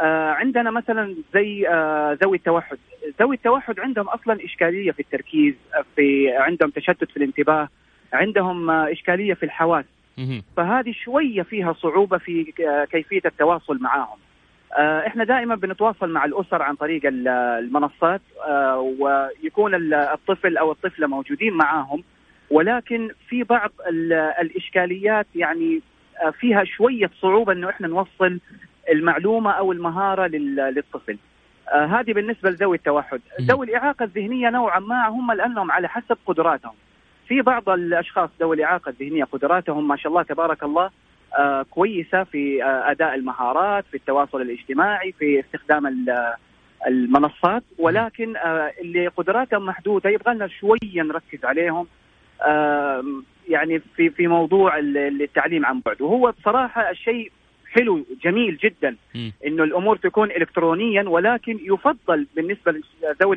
آه 0.00 0.30
عندنا 0.30 0.70
مثلا 0.70 1.14
زي 1.34 1.68
آه 1.68 2.18
ذوي 2.22 2.36
التوحد. 2.36 2.78
ذوي 3.20 3.36
التوحد 3.36 3.80
عندهم 3.80 4.08
أصلا 4.08 4.44
إشكالية 4.44 4.90
في 4.92 5.00
التركيز 5.00 5.54
في 5.96 6.32
عندهم 6.36 6.70
تشتت 6.70 7.10
في 7.10 7.16
الانتباه. 7.16 7.68
عندهم 8.12 8.70
آه 8.70 8.92
إشكالية 8.92 9.34
في 9.34 9.42
الحواس. 9.42 9.84
فهذه 10.56 10.92
شوية 10.92 11.42
فيها 11.42 11.72
صعوبة 11.72 12.18
في 12.18 12.44
ك- 12.44 12.88
كيفية 12.92 13.20
التواصل 13.26 13.78
معهم. 13.80 14.18
آه، 14.78 15.06
إحنا 15.06 15.24
دائما 15.24 15.54
بنتواصل 15.54 16.10
مع 16.10 16.24
الأسر 16.24 16.62
عن 16.62 16.74
طريق 16.74 17.06
ال- 17.06 17.28
المنصات 17.28 18.20
آه، 18.48 18.78
ويكون 18.78 19.74
ال- 19.74 19.94
الطفل 19.94 20.56
أو 20.56 20.72
الطفلة 20.72 21.06
موجودين 21.06 21.52
معاهم 21.52 22.04
ولكن 22.50 23.10
في 23.28 23.42
بعض 23.42 23.70
ال- 23.88 24.12
الإشكاليات 24.12 25.26
يعني 25.34 25.80
آه، 26.24 26.30
فيها 26.30 26.64
شوية 26.64 27.10
صعوبة 27.20 27.52
إنه 27.52 27.68
إحنا 27.70 27.88
نوصل 27.88 28.38
المعلومة 28.92 29.50
أو 29.50 29.72
المهارة 29.72 30.26
لل- 30.26 30.56
للطفل. 30.74 31.18
آه، 31.72 31.84
هذه 31.86 32.12
بالنسبة 32.12 32.50
لذوي 32.50 32.76
التوحد،. 32.76 33.20
ذوي 33.40 33.66
الإعاقة 33.66 34.04
الذهنية 34.04 34.50
نوعا 34.50 34.78
ما 34.78 35.08
هم 35.08 35.32
لأنهم 35.32 35.70
على 35.70 35.88
حسب 35.88 36.16
قدراتهم. 36.26 36.72
في 37.30 37.42
بعض 37.42 37.68
الأشخاص 37.68 38.30
ذوي 38.40 38.56
الإعاقة 38.56 38.88
الذهنية 38.88 39.24
قدراتهم 39.24 39.88
ما 39.88 39.96
شاء 39.96 40.12
الله 40.12 40.22
تبارك 40.22 40.62
الله 40.62 40.90
آه 41.38 41.62
كويسة 41.70 42.24
في 42.24 42.64
آه 42.64 42.90
أداء 42.90 43.14
المهارات 43.14 43.84
في 43.90 43.96
التواصل 43.96 44.40
الاجتماعي 44.40 45.12
في 45.12 45.40
استخدام 45.40 45.86
ال- 45.86 46.34
المنصات. 46.86 47.62
ولكن 47.78 48.36
آه 48.36 48.72
اللي 48.80 49.06
قدراتهم 49.06 49.66
محدودة 49.66 50.10
يبغى 50.10 50.34
لنا 50.34 50.48
شوية 50.48 51.02
نركز 51.02 51.44
عليهم 51.44 51.86
آه 52.42 53.04
يعني 53.48 53.78
في 53.78 54.10
في 54.10 54.26
موضوع 54.26 54.78
ال- 54.78 55.22
التعليم 55.22 55.66
عن 55.66 55.80
بعد. 55.86 56.02
وهو 56.02 56.32
بصراحة 56.40 56.90
الشيء 56.90 57.32
حلو 57.72 58.06
جميل 58.24 58.56
جدا. 58.56 58.96
إنه 59.46 59.64
الأمور 59.64 59.96
تكون 59.96 60.30
الكترونيا 60.30 61.08
ولكن 61.08 61.58
يفضل 61.72 62.26
بالنسبة 62.36 62.72
لذوي 62.72 63.36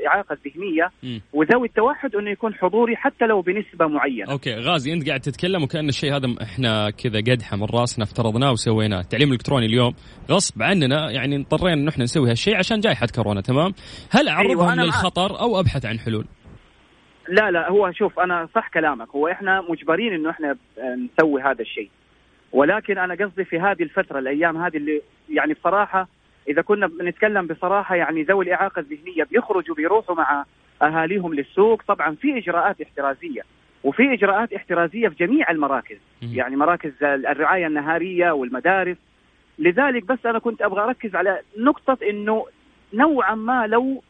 الإعاقة 0.00 0.36
الذهنية. 0.38 0.90
وذوي 1.32 1.66
التوحد 1.68 2.16
إنه 2.16 2.30
يكون 2.30 2.54
حضوري 2.54 2.96
حتى 2.96 3.26
لو 3.26 3.40
بنسبة 3.40 3.86
معينة. 3.86 4.32
أوكي 4.32 4.54
غازي 4.54 4.92
أنت 4.92 5.08
قاعد 5.08 5.20
تتكلم 5.20 5.62
وكأن 5.62 5.88
الشيء 5.88 6.16
هذا 6.16 6.34
إحنا 6.42 6.90
كذا 6.90 7.18
قدحة 7.18 7.56
من 7.56 7.66
راسنا 7.74 8.04
افترضناه 8.04 8.52
وسويناه، 8.52 9.00
التعليم 9.00 9.28
الإلكتروني 9.28 9.66
اليوم 9.66 9.94
غصب 10.30 10.62
عننا 10.62 11.10
يعني 11.10 11.36
اضطرينا 11.36 11.74
انه 11.74 11.90
إحنا 11.90 12.04
نسوي 12.04 12.30
هالشيء 12.30 12.56
عشان 12.56 12.80
جائحه 12.80 13.06
كورونا 13.14 13.40
تمام؟ 13.40 13.72
هل 14.10 14.28
أعرضهم 14.28 14.50
أيوة، 14.50 14.72
أنا 14.72 14.82
معك. 14.82 14.86
للخطر 14.86 15.40
أو 15.40 15.60
أبحث 15.60 15.86
عن 15.86 15.98
حلول؟ 15.98 16.26
لا 17.28 17.50
لا 17.50 17.70
هو 17.70 17.92
شوف 17.92 18.20
أنا 18.20 18.48
صح 18.54 18.68
كلامك 18.68 19.08
هو 19.08 19.28
إحنا 19.28 19.60
مجبرين 19.70 20.12
إنه 20.12 20.30
إحنا 20.30 20.56
نسوي 20.78 21.42
هذا 21.42 21.60
الشيء. 21.60 21.90
ولكن 22.52 22.98
أنا 22.98 23.14
قصدي 23.14 23.44
في 23.44 23.60
هذه 23.60 23.82
الفترة 23.82 24.18
الأيام 24.18 24.56
هذه 24.56 24.76
اللي 24.76 25.02
يعني 25.30 25.52
بصراحة 25.54 26.08
إذا 26.48 26.62
كنا 26.62 26.86
بنتكلم 26.86 27.46
بصراحة 27.46 27.94
يعني 27.94 28.22
ذوي 28.22 28.44
الإعاقة 28.44 28.80
الذهنية 28.80 29.24
بيخرجوا 29.24 29.74
بيروحوا 29.74 30.14
مع 30.14 30.44
أهاليهم 30.82 31.34
للسوق 31.34 31.82
طبعا 31.88 32.14
في 32.14 32.38
إجراءات 32.38 32.80
احترازية 32.80 33.42
وفي 33.84 34.12
إجراءات 34.12 34.52
احترازية 34.52 35.08
في 35.08 35.14
جميع 35.26 35.50
المراكز. 35.50 35.96
يعني 36.22 36.56
مراكز 36.56 36.92
الرعاية 37.02 37.66
النهارية 37.66 38.30
والمدارس 38.30 38.96
لذلك 39.58 40.04
بس 40.04 40.26
أنا 40.26 40.38
كنت 40.38 40.62
أبغى 40.62 40.80
أركز 40.80 41.14
على 41.14 41.40
نقطة 41.58 41.98
إنه 42.10 42.46
نوعا 42.94 43.34
ما 43.34 43.66
لو 43.66 44.02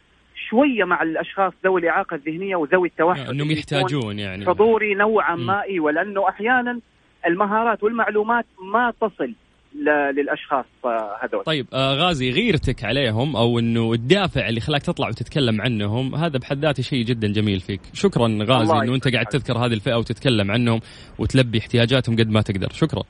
شوية 0.49 0.85
مع 0.85 1.03
الأشخاص 1.03 1.53
ذوي 1.65 1.81
الإعاقة 1.81 2.15
الذهنية 2.15 2.57
وذوي 2.57 2.89
التوحد 2.89 3.29
إنهم 3.29 3.51
يحتاجون 3.51 4.19
يعني 4.19 4.47
حضوري 4.47 4.95
نوعا. 4.95 5.37
ما 5.37 5.63
أيوه 5.63 5.93
لأنه 5.93 6.29
أحيانا 6.29 6.81
المهارات 7.27 7.83
والمعلومات 7.83 8.45
ما 8.75 8.93
تصل 9.01 9.35
ل- 9.75 10.15
للأشخاص 10.21 10.65
آه، 10.85 11.17
هذول. 11.23 11.45
طيب 11.45 11.67
آه 11.73 11.95
غازي 11.95 12.31
غيرتك 12.31 12.85
عليهم 12.85 13.37
أو 13.37 13.59
إنه 13.59 13.93
الدافع 13.93 14.49
اللي 14.49 14.61
خلاك 14.61 14.83
تطلع 14.83 15.09
وتتكلم 15.09 15.61
عنهم 15.61 16.15
هذا 16.15 16.39
بحد 16.39 16.59
ذاته 16.65 16.83
شيء 16.83 17.05
جدا 17.05 17.29
جميل 17.33 17.61
فيك. 17.61 17.81
شكرا 17.93 18.39
غازي 18.43 18.73
إنه 18.73 18.95
أنت 18.95 19.09
قاعد. 19.09 19.27
تذكر 19.27 19.59
هذه 19.59 19.73
الفئة 19.73 19.95
وتتكلم 19.95 20.51
عنهم 20.51 20.81
وتلبي 21.19 21.59
احتياجاتهم 21.59 22.17
قد 22.17 22.29
ما 22.31 22.41
تقدر. 22.43 22.69
شكرا. 22.73 23.03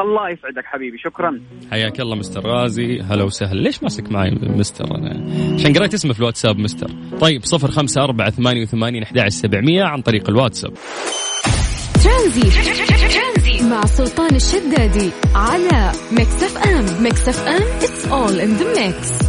الله 0.00 0.30
يسعدك 0.30 0.64
حبيبي 0.64 0.98
شكرا. 0.98 1.40
حياك 1.70 2.00
الله 2.00 2.16
مستر 2.16 2.40
غازي. 2.40 3.00
هلا 3.00 3.24
وسهلا. 3.24 3.60
ليش 3.60 3.82
ماسك 3.82 4.12
معي 4.12 4.30
مستر؟ 4.30 4.84
أنا 4.96 5.10
عشان 5.54 5.72
قريت 5.72 5.94
اسمه 5.94 6.12
في 6.12 6.20
الواتساب 6.20 6.58
مستر. 6.58 6.90
طيب 7.20 7.44
صفر 7.44 7.70
خمسة 7.70 8.04
أربعة 8.04 8.30
ثمانية 8.30 8.62
وثمانين 8.62 9.02
أحد 9.02 9.28
سبعمية 9.28 9.82
عن 9.82 10.02
طريق 10.02 10.30
الواتساب. 10.30 10.72
ترانزي 12.04 12.50
مع 13.72 13.86
سلطان 13.86 14.34
الشدادي 14.34 15.10
على 15.34 15.92
Mix 16.12 16.42
FM. 16.42 17.02
Mix 17.02 17.28
FM 17.28 17.62
it's 17.80 18.04
all 18.06 18.40
in 18.40 18.58
the 18.60 18.78
mix. 18.78 19.22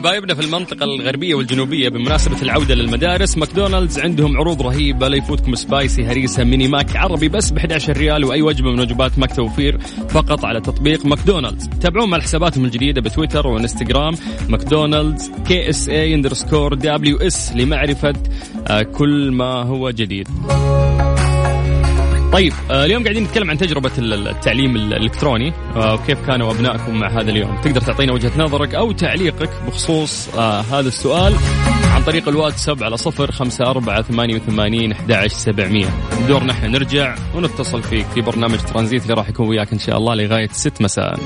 حبايبنا 0.00 0.34
في 0.34 0.40
المنطقة 0.40 0.84
الغربية 0.84 1.34
والجنوبية 1.34 1.88
بمناسبة 1.88 2.42
العودة 2.42 2.74
للمدارس 2.74 3.38
ماكدونالدز 3.38 3.98
عندهم 3.98 4.36
عروض 4.36 4.62
رهيبة 4.62 5.08
لا 5.08 5.16
يفوتكم 5.16 5.54
spicy 5.54 6.04
هريسة 6.04 6.44
ميني 6.44 6.68
ماك 6.68 6.96
عربي 6.96 7.28
بس 7.28 7.50
ب 7.50 7.56
11 7.56 7.96
ريال 7.96 8.24
وأي 8.24 8.42
وجبة 8.42 8.70
من 8.70 8.80
وجبات 8.80 9.18
ماك 9.18 9.36
توفير 9.36 9.78
فقط 10.08 10.44
على 10.44 10.60
تطبيق 10.60 11.06
ماكدونالدز. 11.06 11.68
تابعوهم 11.68 12.14
على 12.14 12.22
حساباتهم 12.22 12.64
الجديدة 12.64 13.00
بتويتر 13.00 13.46
وإنستغرام 13.46 14.14
ماكدونالدز 14.48 15.30
KSA 15.48 15.88
underscore 15.88 16.74
WS 16.74 17.52
لمعرفة 17.56 18.14
آه، 18.68 18.82
كل 18.82 19.30
ما 19.30 19.62
هو 19.62 19.90
جديد. 19.90 20.28
طيب 22.32 22.52
آه، 22.70 22.84
اليوم 22.84 23.02
قاعدين 23.02 23.22
نتكلم 23.24 23.50
عن 23.50 23.58
تجربة 23.58 23.90
ال- 23.98 24.28
التعليم 24.28 24.76
ال- 24.76 24.94
الإلكتروني. 24.94 25.52
آه، 25.76 25.94
وكيف 25.94 26.26
كانوا 26.26 26.50
أبنائكم 26.52 26.98
مع 26.98 27.08
هذا 27.20 27.30
اليوم؟ 27.30 27.60
تقدر 27.64 27.80
تعطينا 27.80 28.12
وجهة 28.12 28.32
نظرك 28.38 28.74
أو 28.74 28.92
تعليقك 28.92 29.50
بخصوص 29.66 30.28
آه، 30.28 30.60
هذا 30.60 30.88
السؤال 30.88 31.34
عن 31.94 32.02
طريق 32.02 32.28
الواتساب 32.28 32.82
على 32.82 32.96
صفر 32.96 33.32
خمسة 33.32 33.64
أربعة 33.70 34.02
ثمانية 34.02 34.34
وثمانين 34.36 34.92
أحد 34.92 35.26
سبعمية. 35.26 35.86
دورنا 36.28 36.52
إحنا 36.52 36.68
نرجع 36.68 37.14
ونتصل 37.34 37.82
فيك 37.82 38.06
في 38.14 38.20
برنامج 38.20 38.58
ترانزيت 38.58 39.02
اللي 39.02 39.14
راح 39.14 39.28
يكون 39.28 39.48
وياك 39.48 39.72
إن 39.72 39.78
شاء 39.78 39.96
الله 39.96 40.14
لغاية 40.14 40.48
ست 40.52 40.82
مساء. 40.82 41.18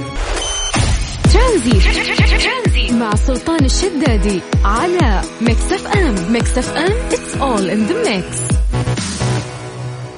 ترانزي 1.32 2.92
مع 2.92 3.14
سلطان 3.14 3.64
الشدادي 3.64 4.40
على 4.64 5.20
Mix 5.40 5.72
FM. 5.72 6.32
Mix 6.32 6.58
FM 6.58 6.92
it's 7.10 7.34
all 7.40 7.70
in 7.70 7.90
the 7.90 8.08
mix. 8.08 8.54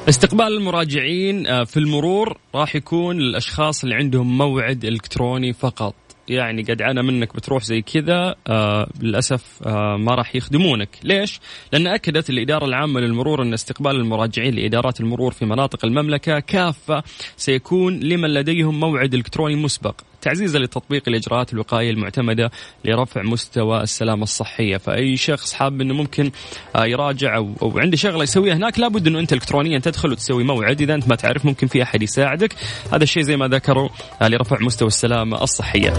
استقبال 0.09 0.47
المراجعين 0.47 1.47
آه، 1.47 1.65
في 1.65 1.77
المرور 1.77 2.39
راح 2.55 2.77
يكون 2.77 3.19
للاشخاص 3.19 3.83
اللي 3.83 3.95
عندهم 3.95 4.39
موعد 4.39 4.85
إلكتروني 4.85 5.53
فقط. 5.53 5.95
يعني 6.29 6.63
قد 6.63 6.83
عانى 6.83 7.03
منك 7.03 7.37
بتروح 7.37 7.65
زي 7.65 7.83
كذا 7.83 8.35
آه 8.47 8.89
للأسف 9.01 9.63
آه 9.67 9.97
ما 9.97 10.15
راح 10.15 10.37
يخدمونك، 10.37 10.89
ليش؟ 11.05 11.41
لأن 11.73 11.87
أكدت 11.87 12.31
الإدارة 12.31 12.65
العامة 12.65 13.01
للمرور 13.01 13.43
أن 13.43 13.53
استقبال 13.53 13.97
المراجعين 13.97 14.55
لإدارات 14.55 15.01
المرور 15.01 15.33
في 15.33 15.45
مناطق 15.45 15.85
المملكة 15.85 16.39
كافة 16.41 17.03
سيكون 17.37 18.01
لمن 18.01 18.29
لديهم 18.29 18.81
موعد 18.81 19.15
إلكتروني 19.15 19.57
مسبق، 19.57 20.01
تعزيزا 20.27 20.59
لتطبيق 20.59 21.03
الإجراءات 21.09 21.53
الوقائية 21.53 21.91
المعتمدة 21.91 22.51
لرفع 22.85 23.23
مستوى 23.23 23.83
السلامة 23.83 24.23
الصحية، 24.23 24.77
فأي 24.77 25.17
شخص 25.17 25.53
حاب 25.53 25.81
إنه 25.81 25.95
ممكن 25.95 26.31
آه 26.77 26.87
يراجع 26.87 27.37
أو, 27.37 27.53
أو 27.63 27.79
عنده 27.79 27.97
شغلة 27.97 28.23
يسويها 28.23 28.55
هناك 28.55 28.79
لابد 28.79 29.07
إنه 29.07 29.19
أنت 29.19 29.33
الكترونيا 29.33 29.79
تدخل 29.79 30.13
وتسوي 30.13 30.45
موعد، 30.45 30.81
إذا 30.81 30.95
أنت 30.95 31.09
ما 31.09 31.17
تعرف 31.17 31.47
ممكن 31.47 31.67
في 31.67 31.83
أحد 31.83 32.03
يساعدك، 32.03 32.55
هذا 32.93 33.03
الشيء 33.03 33.23
زي 33.23 33.37
ما 33.37 33.49
ذكروا 33.49 33.89
آه 34.23 34.29
لرفع 34.29 34.57
مستوى 34.61 34.89
السلامة 34.89 35.43
الصحية. 35.43 35.91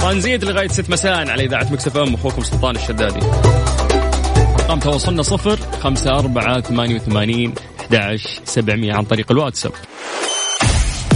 ترانزيت 0.00 0.44
لغاية 0.44 0.68
6 0.68 0.90
مساء 0.90 1.30
على 1.30 1.44
إذاعة 1.44 1.72
Mix 1.72 1.96
FM 1.96 2.14
أخوكم 2.14 2.42
سلطان 2.42 2.76
الشدادي. 2.76 3.20
أرقام 4.60 4.78
تواصلنا 4.78 5.22
صفر 5.22 5.56
خمسة 5.56 6.10
أربعة 6.10 6.60
ثمانية 6.60 6.94
وثمانين 6.94 7.54
أحد 7.90 8.92
عن 8.92 9.04
طريق 9.04 9.32
الواتساب 9.32 9.72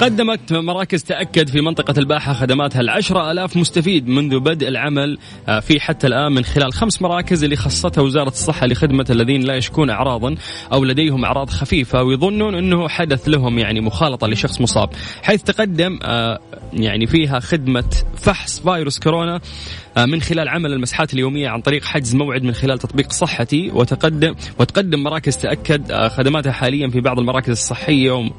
قدمت 0.00 0.52
مراكز 0.52 1.04
تأكد 1.04 1.48
في 1.48 1.60
منطقة 1.60 1.94
الباحة 1.98 2.32
خدماتها 2.32 2.80
لعشرة 2.80 3.32
آلاف 3.32 3.56
مستفيد 3.56 4.08
منذ 4.08 4.40
بدء 4.40 4.68
العمل 4.68 5.18
آه، 5.48 5.60
في 5.60 5.80
حتى 5.80 6.06
الآن 6.06 6.32
من 6.32 6.44
خلال 6.44 6.72
خمس 6.72 7.02
مراكز 7.02 7.44
اللي 7.44 7.56
خصتها 7.56 8.02
وزارة 8.02 8.28
الصحة 8.28 8.66
لخدمة 8.66 9.06
الذين 9.10 9.42
لا 9.42 9.56
يشكون 9.56 9.90
أعراضا 9.90 10.34
أو 10.72 10.84
لديهم 10.84 11.24
أعراض 11.24 11.50
خفيفة 11.50 12.02
ويظنون 12.02 12.54
أنه 12.54 12.88
حدث 12.88 13.28
لهم 13.28 13.58
يعني 13.58 13.80
مخالطة 13.80 14.26
لشخص 14.26 14.60
مصاب. 14.60 14.90
حيث 15.22 15.42
تقدم 15.42 15.98
آه، 16.02 16.38
يعني 16.72 17.06
فيها 17.06 17.40
خدمة 17.40 17.90
فحص 18.16 18.60
فيروس 18.60 18.98
كورونا 18.98 19.40
آه، 19.96 20.04
من 20.04 20.20
خلال 20.20 20.48
عمل 20.48 20.72
المسحات 20.72 21.14
اليومية 21.14 21.48
عن 21.48 21.60
طريق 21.60 21.84
حجز 21.84 22.14
موعد 22.14 22.42
من 22.42 22.52
خلال 22.52 22.78
تطبيق 22.78 23.12
صحتي 23.12 23.70
وتقدم 23.70 24.34
وتقدم 24.58 25.02
مراكز 25.02 25.36
تأكد 25.36 25.92
خدماتها 25.92 26.52
حاليا 26.52 26.88
في 26.88 27.00
بعض 27.00 27.18
المراكز 27.18 27.50
الصحية 27.50 28.30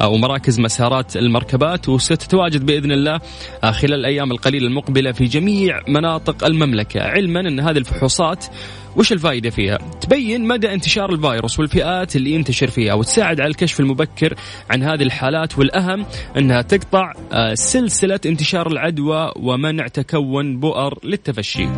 آه، 0.00 0.08
ومراكز 0.08 0.60
مسارات 0.60 1.16
المركبات 1.16 1.88
وستتواجد 1.88 2.66
بإذن 2.66 2.92
الله 2.92 3.20
خلال 3.62 3.94
الأيام 3.94 4.32
القليلة 4.32 4.66
المقبلة 4.66 5.12
في 5.12 5.24
جميع 5.24 5.80
مناطق 5.88 6.44
المملكة 6.44 7.00
علما 7.02 7.40
إن 7.40 7.60
هذه 7.60 7.78
الفحوصات 7.78 8.44
وش 8.96 9.12
الفائدة 9.12 9.50
فيها؟ 9.50 9.78
تبين 10.00 10.48
مدى 10.48 10.72
انتشار 10.72 11.12
الفيروس 11.12 11.58
والفئات 11.58 12.16
اللي 12.16 12.30
ينتشر 12.30 12.66
فيها 12.66 12.94
وتساعد 12.94 13.40
على 13.40 13.50
الكشف 13.50 13.80
المبكر 13.80 14.34
عن 14.70 14.82
هذه 14.82 15.02
الحالات 15.02 15.58
والأهم 15.58 16.06
إنها 16.36 16.62
تقطع 16.62 17.12
آه، 17.32 17.54
سلسلة 17.54 18.20
انتشار 18.26 18.66
العدوى 18.66 19.32
ومنع 19.36 19.86
تكون 19.86 20.60
بؤر 20.60 20.98
للتفشي. 21.04 21.68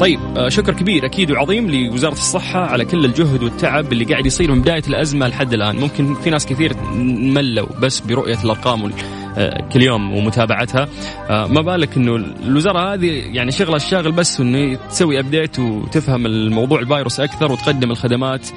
طيب 0.00 0.20
آه، 0.36 0.48
شكر 0.48 0.74
كبير 0.74 1.06
أكيد 1.06 1.30
وعظيم 1.30 1.70
لوزارة 1.70 2.12
الصحة 2.12 2.60
على 2.60 2.84
كل 2.84 3.04
الجهد 3.04 3.42
والتعب 3.42 3.92
اللي 3.92 4.04
قاعد 4.04 4.26
يصير 4.26 4.52
من 4.52 4.62
بداية 4.62 4.82
الأزمة 4.88 5.26
لحد 5.26 5.52
الآن، 5.52 5.76
ممكن 5.76 6.14
في 6.14 6.30
ناس 6.30 6.46
كثير 6.46 6.76
ملوا 6.94 7.66
بس 7.80 8.00
برؤية 8.00 8.38
الأرقام 8.44 8.92
آه، 9.38 9.68
كل 9.72 9.82
يوم 9.82 10.16
ومتابعتها. 10.16 10.88
آه، 11.30 11.46
ما 11.46 11.60
بالك 11.60 11.96
إنه 11.96 12.16
الوزارة 12.16 12.94
هذه 12.94 13.06
يعني 13.06 13.50
شغلها 13.50 13.76
الشاغل 13.76 14.12
بس 14.12 14.40
إنه 14.40 14.74
تسوي 14.74 15.20
update 15.20 15.58
وتفهم 15.58 16.26
الموضوع 16.26 16.80
الفيروس 16.80 17.20
أكثر 17.20 17.52
وتقدم 17.52 17.90
الخدمات 17.90 18.48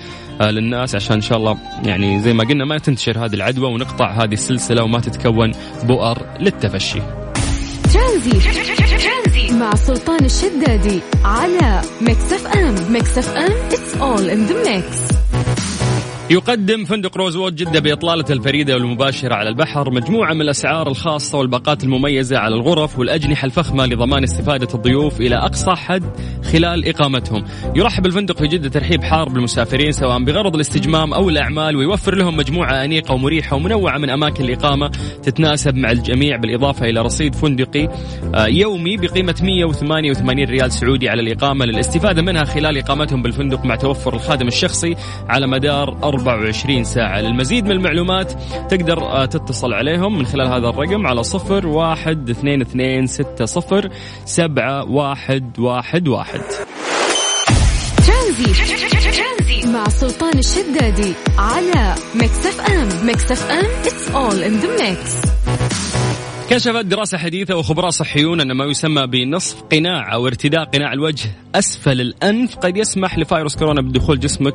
للناس 0.42 0.96
عشان 0.96 1.16
إن 1.16 1.22
شاء 1.22 1.38
الله 1.38 1.58
يعني 1.86 2.20
زي 2.20 2.34
ما 2.34 2.44
قلنا 2.44 2.66
ما 2.66 2.78
تنتشر 2.78 3.26
هذه 3.26 3.34
العدوى 3.34 3.74
ونقطع 3.74 4.12
هذه 4.12 4.34
السلسلة 4.34 4.84
وما 4.84 5.00
تتكون 5.00 5.52
بؤر 5.84 6.18
للتفشي. 6.40 7.00
ترانزيت. 7.94 9.33
مع 9.52 9.76
سلطان 9.76 10.26
الشدادي 10.26 11.00
على 11.26 11.82
ميكس 12.02 12.34
اف 12.34 12.48
ام. 12.48 12.76
ميكس 12.90 13.18
اف 13.18 13.30
ام 13.38 13.52
it's 13.70 13.94
all 14.02 14.30
in 14.30 14.50
the 14.52 14.70
mix. 14.70 15.23
يقدم 16.34 16.86
فندق 16.86 17.18
روزوود 17.18 17.56
جدة 17.56 17.80
بإطلالته 17.80 18.34
الفريدة 18.34 18.74
والمباشرة 18.74 19.36
على 19.36 19.50
البحر 19.50 19.92
مجموعة 19.92 20.34
من 20.34 20.42
الأسعار 20.42 20.88
الخاصة 20.88 21.38
والباقات 21.38 21.84
المميزة 21.84 22.38
على 22.38 22.56
الغرف 22.56 23.00
والأجنحة 23.00 23.46
الفخمة 23.46 23.86
لضمان 23.86 24.24
استفادة 24.24 24.68
الضيوف 24.74 25.22
إلى 25.22 25.36
أقصى 25.36 25.72
حد 25.72 26.04
خلال 26.54 26.88
إقامتهم. 26.90 27.46
يرحب 27.76 28.06
الفندق 28.06 28.38
في 28.38 28.48
جدة 28.48 28.70
ترحيب 28.70 29.04
حار 29.04 29.30
بالمسافرين 29.30 29.92
سواء 29.92 30.24
بغرض 30.24 30.56
الاستجمام 30.56 31.14
أو 31.14 31.30
الأعمال 31.30 31.76
ويوفر 31.76 32.16
لهم 32.16 32.38
مجموعة 32.38 32.84
أنيقة 32.84 33.14
ومريحة 33.14 33.56
ومنوعة 33.56 33.98
من 33.98 34.10
أماكن 34.10 34.44
الإقامة 34.44 34.92
تتناسب 35.24 35.76
مع 35.76 35.92
الجميع 35.92 36.38
بالإضافة 36.38 36.86
إلى 36.86 37.02
رصيد 37.02 37.36
فندقي 37.36 37.90
آه، 38.36 38.46
يومي 38.48 38.98
بقيمة 38.98 39.36
188 39.42 40.44
ريال 40.44 40.72
سعودي 40.72 41.10
على 41.10 41.22
الإقامة 41.22 41.66
للاستفادة 41.66 42.22
منها 42.22 42.44
خلال 42.44 42.78
إقامتهم 42.78 43.22
بالفندق 43.22 43.66
مع 43.66 43.76
توفر 43.76 44.14
الخادم 44.14 44.48
الشخصي 44.48 44.96
على 45.30 45.48
مدار 45.48 45.98
24 46.28 46.84
ساعة. 46.84 47.22
للمزيد 47.22 47.66
من 47.66 47.72
المعلومات 47.72 48.34
تقدر 48.70 49.00
آه، 49.00 49.26
تتصل 49.26 49.74
عليهم 49.74 50.18
من 50.18 50.26
خلال 50.26 50.48
هذا 50.48 50.68
الرقم 50.70 51.08
على 51.08 51.24
صفر 51.24 51.68
واحد 51.68 52.30
اثنين 52.30 52.62
اثنين 52.62 53.08
ستة 53.08 53.46
صفر 53.46 53.90
سبعة 54.26 54.92
واحد 54.92 55.60
واحد 55.60 56.08
واحد. 56.08 56.42
مع 59.74 59.90
سلطان 59.90 60.38
الشدادي 60.38 61.14
على 61.38 61.96
ميكس 62.16 62.46
اف 62.46 62.62
ام. 62.62 63.06
ميكس 63.06 63.32
اف 63.32 63.52
ام 63.52 63.66
it's 63.84 64.16
all 64.16 64.44
in 64.44 64.66
the 64.66 64.82
mix. 64.82 66.03
كشفت 66.54 66.86
دراسة 66.86 67.18
حديثة 67.18 67.56
وخبراء 67.56 67.90
صحيون 67.90 68.42
أن 68.42 68.52
ما 68.52 68.66
يسمى 68.66 69.08
بنصف 69.08 69.62
قناع 69.62 70.14
أو 70.14 70.28
ارتداء 70.28 70.64
قناع 70.64 70.94
الوجه 70.94 71.30
أسفل 71.56 72.02
الأنف 72.02 72.56
قد 72.56 72.78
يسمح 72.78 73.18
لفيروس 73.18 73.56
كورونا 73.56 73.82
بدخول 73.82 74.20
جسمك. 74.20 74.54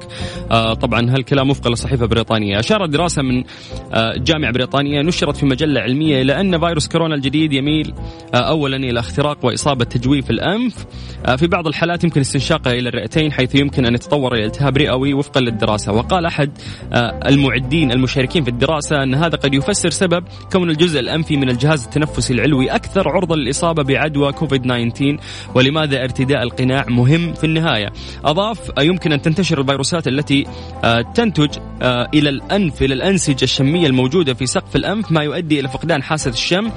آه 0.50 0.74
طبعا 0.74 1.10
هالكلام 1.10 1.50
وفقا 1.50 1.70
لصحيفة 1.70 2.06
بريطانية. 2.06 2.60
أشارت 2.60 2.90
دراسة 2.90 3.22
من 3.22 3.44
آه 3.92 4.14
جامعة 4.16 4.52
بريطانية 4.52 5.02
نشرت 5.02 5.36
في 5.36 5.46
مجلة 5.46 5.80
علمية 5.80 6.22
إلى 6.22 6.40
أن 6.40 6.58
فيروس 6.58 6.88
كورونا 6.88 7.14
الجديد 7.14 7.52
يميل 7.52 7.94
آه 8.34 8.36
أولا 8.36 8.76
إلى 8.76 9.00
اختراق 9.00 9.44
وإصابة 9.44 9.84
تجويف 9.84 10.30
الأنف. 10.30 10.84
آه 11.26 11.36
في 11.36 11.46
بعض 11.46 11.66
الحالات 11.66 12.04
يمكن 12.04 12.20
استنشاقه 12.20 12.70
إلى 12.70 12.88
الرئتين 12.88 13.32
حيث 13.32 13.54
يمكن 13.54 13.86
أن 13.86 13.94
يتطور 13.94 14.34
إلى 14.34 14.44
التهاب 14.44 14.76
رئوي 14.76 15.14
وفقا 15.14 15.40
للدراسة. 15.40 15.92
وقال 15.92 16.26
أحد 16.26 16.50
آه 16.92 17.20
المعدين 17.26 17.92
المشاركين 17.92 18.44
في 18.44 18.50
الدراسة 18.50 19.02
أن 19.02 19.14
هذا 19.14 19.36
قد 19.36 19.54
يفسر 19.54 19.90
سبب 19.90 20.24
كون 20.52 20.70
الجزء 20.70 21.00
الأنفي 21.00 21.36
من 21.36 21.50
الجهاز 21.50 21.87
التنفسي 21.88 22.32
العلوي 22.32 22.70
أكثر 22.70 23.08
عرضة 23.08 23.36
للإصابة 23.36 23.82
بعدوى 23.82 24.32
كوفيد 24.32 24.62
19 24.62 25.16
ولماذا 25.54 26.02
ارتداء 26.04 26.42
القناع 26.42 26.84
مهم 26.88 27.34
في 27.34 27.44
النهاية؟ 27.44 27.92
أضاف 28.24 28.70
آه، 28.78 28.82
يمكن 28.82 29.12
أن 29.12 29.22
تنتشر 29.22 29.60
الفيروسات 29.60 30.08
التي 30.08 30.46
آه، 30.84 31.00
تنتج 31.00 31.58
آه، 31.82 32.08
إلى 32.14 32.28
الأنف 32.28 32.82
إلى 32.82 32.94
الأنسجة 32.94 33.44
الشمية 33.44 33.86
الموجودة 33.86 34.34
في 34.34 34.46
سقف 34.46 34.76
الأنف 34.76 35.12
ما 35.12 35.22
يؤدي 35.22 35.60
إلى 35.60 35.68
فقدان 35.68 36.02
حاسة 36.02 36.30
الشم 36.30 36.70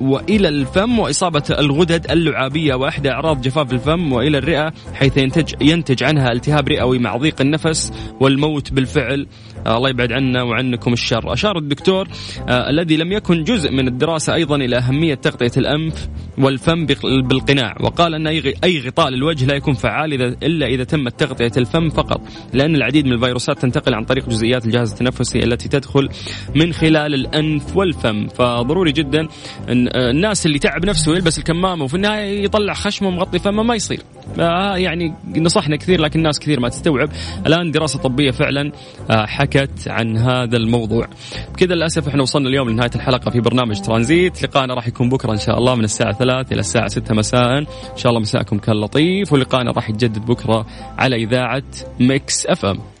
وإلى 0.00 0.48
الفم 0.48 0.98
وإصابة 0.98 1.42
الغدد 1.50 2.10
اللعابية 2.10 2.74
وإحدى 2.74 3.10
أعراض 3.10 3.40
جفاف 3.40 3.72
الفم 3.72 4.12
وإلى 4.12 4.38
الرئة 4.38 4.72
حيث 4.94 5.16
ينتج 5.16 5.54
ينتج 5.60 6.02
عنها 6.02 6.32
التهاب 6.32 6.68
رئوي 6.68 6.98
مع 6.98 7.16
ضيق 7.16 7.40
النفس 7.40 7.92
والموت 8.20 8.72
بالفعل 8.72 9.26
الله 9.66 9.88
يبعد 9.88 10.12
عنا 10.12 10.42
وعنكم 10.42 10.92
الشر. 10.92 11.32
أشار 11.32 11.58
الدكتور 11.58 12.08
آه، 12.48 12.70
الذي 12.70 12.96
لم 12.96 13.12
يكن 13.12 13.44
جزء 13.44 13.70
من 13.70 13.88
الدراسة 13.88 14.34
أيضا 14.34 14.56
إلى 14.56 14.78
أهمية 14.78 15.14
تغطية 15.14 15.52
الأنف 15.56 16.08
والفم 16.38 16.86
بالقناع 17.28 17.76
وقال 17.80 18.14
أن 18.14 18.26
أي 18.64 18.80
غطاء 18.86 19.08
للوجه 19.08 19.46
لا 19.46 19.54
يكون 19.54 19.74
فعال 19.74 20.12
إذا 20.12 20.24
إلا 20.42 20.66
إذا 20.66 20.84
تمت 20.84 21.20
تغطية 21.20 21.52
الفم 21.56 21.88
فقط 21.88 22.20
لأن 22.52 22.74
العديد 22.74 23.06
من 23.06 23.12
الفيروسات 23.12 23.58
تنتقل 23.58 23.94
عن 23.94 24.04
طريق 24.04 24.28
جزيئات 24.28 24.66
الجهاز 24.66 24.92
التنفسي 24.92 25.38
التي 25.38 25.68
تدخل 25.68 26.08
من 26.54 26.72
خلال 26.72 27.14
الأنف 27.14 27.76
والفم. 27.76 28.28
فضروري 28.28 28.92
جدا 28.92 29.28
أن 29.68 29.88
آه، 29.88 30.10
الناس 30.10 30.46
اللي 30.46 30.58
تعب 30.58 30.84
نفسه 30.84 31.14
يلبس 31.14 31.38
الكمامة 31.38 31.84
وفي 31.84 31.94
النهاية 31.94 32.44
يطلع 32.44 32.74
خشمه 32.74 33.10
مغطي 33.10 33.38
فمه 33.38 33.62
ما 33.62 33.74
يصير. 33.74 34.00
آه، 34.40 34.76
يعني 34.76 35.14
نصحنا 35.36 35.76
كثير 35.76 36.00
لكن 36.00 36.22
ناس 36.22 36.38
كثير 36.38 36.60
ما 36.60 36.68
تستوعب. 36.68 37.08
الآن 37.46 37.70
دراسة 37.70 37.98
طبية 37.98 38.30
فعلا 38.30 38.72
آه، 39.10 39.26
حكت 39.52 39.88
عن 39.88 40.16
هذا 40.16 40.56
الموضوع. 40.56 41.06
بكذا 41.52 41.74
للأسف 41.74 42.08
إحنا 42.08 42.22
وصلنا 42.22 42.48
اليوم 42.48 42.68
لنهاية 42.68 42.90
الحلقة 42.94 43.30
في 43.30 43.40
برنامج 43.40 43.80
ترانزيت. 43.80 44.42
لقاءنا 44.42 44.74
راح 44.74 44.88
يكون 44.88 45.08
بكرة 45.08 45.32
إن 45.32 45.38
شاء 45.38 45.58
الله 45.58 45.74
من 45.74 45.84
الساعة 45.84 46.12
3 46.12 46.52
إلى 46.52 46.60
الساعة 46.60 46.88
6 46.88 47.14
مساء. 47.14 47.58
إن 47.58 47.66
شاء 47.96 48.10
الله 48.10 48.20
مساءكم 48.20 48.58
كان 48.58 48.76
لطيف 48.76 49.32
ولقاءنا 49.32 49.70
راح 49.70 49.90
يتجدد 49.90 50.26
بكرة 50.26 50.66
على 50.98 51.16
إذاعة 51.16 51.62
ميكس 52.00 52.46
أف 52.46 52.64
أم. 52.64 52.91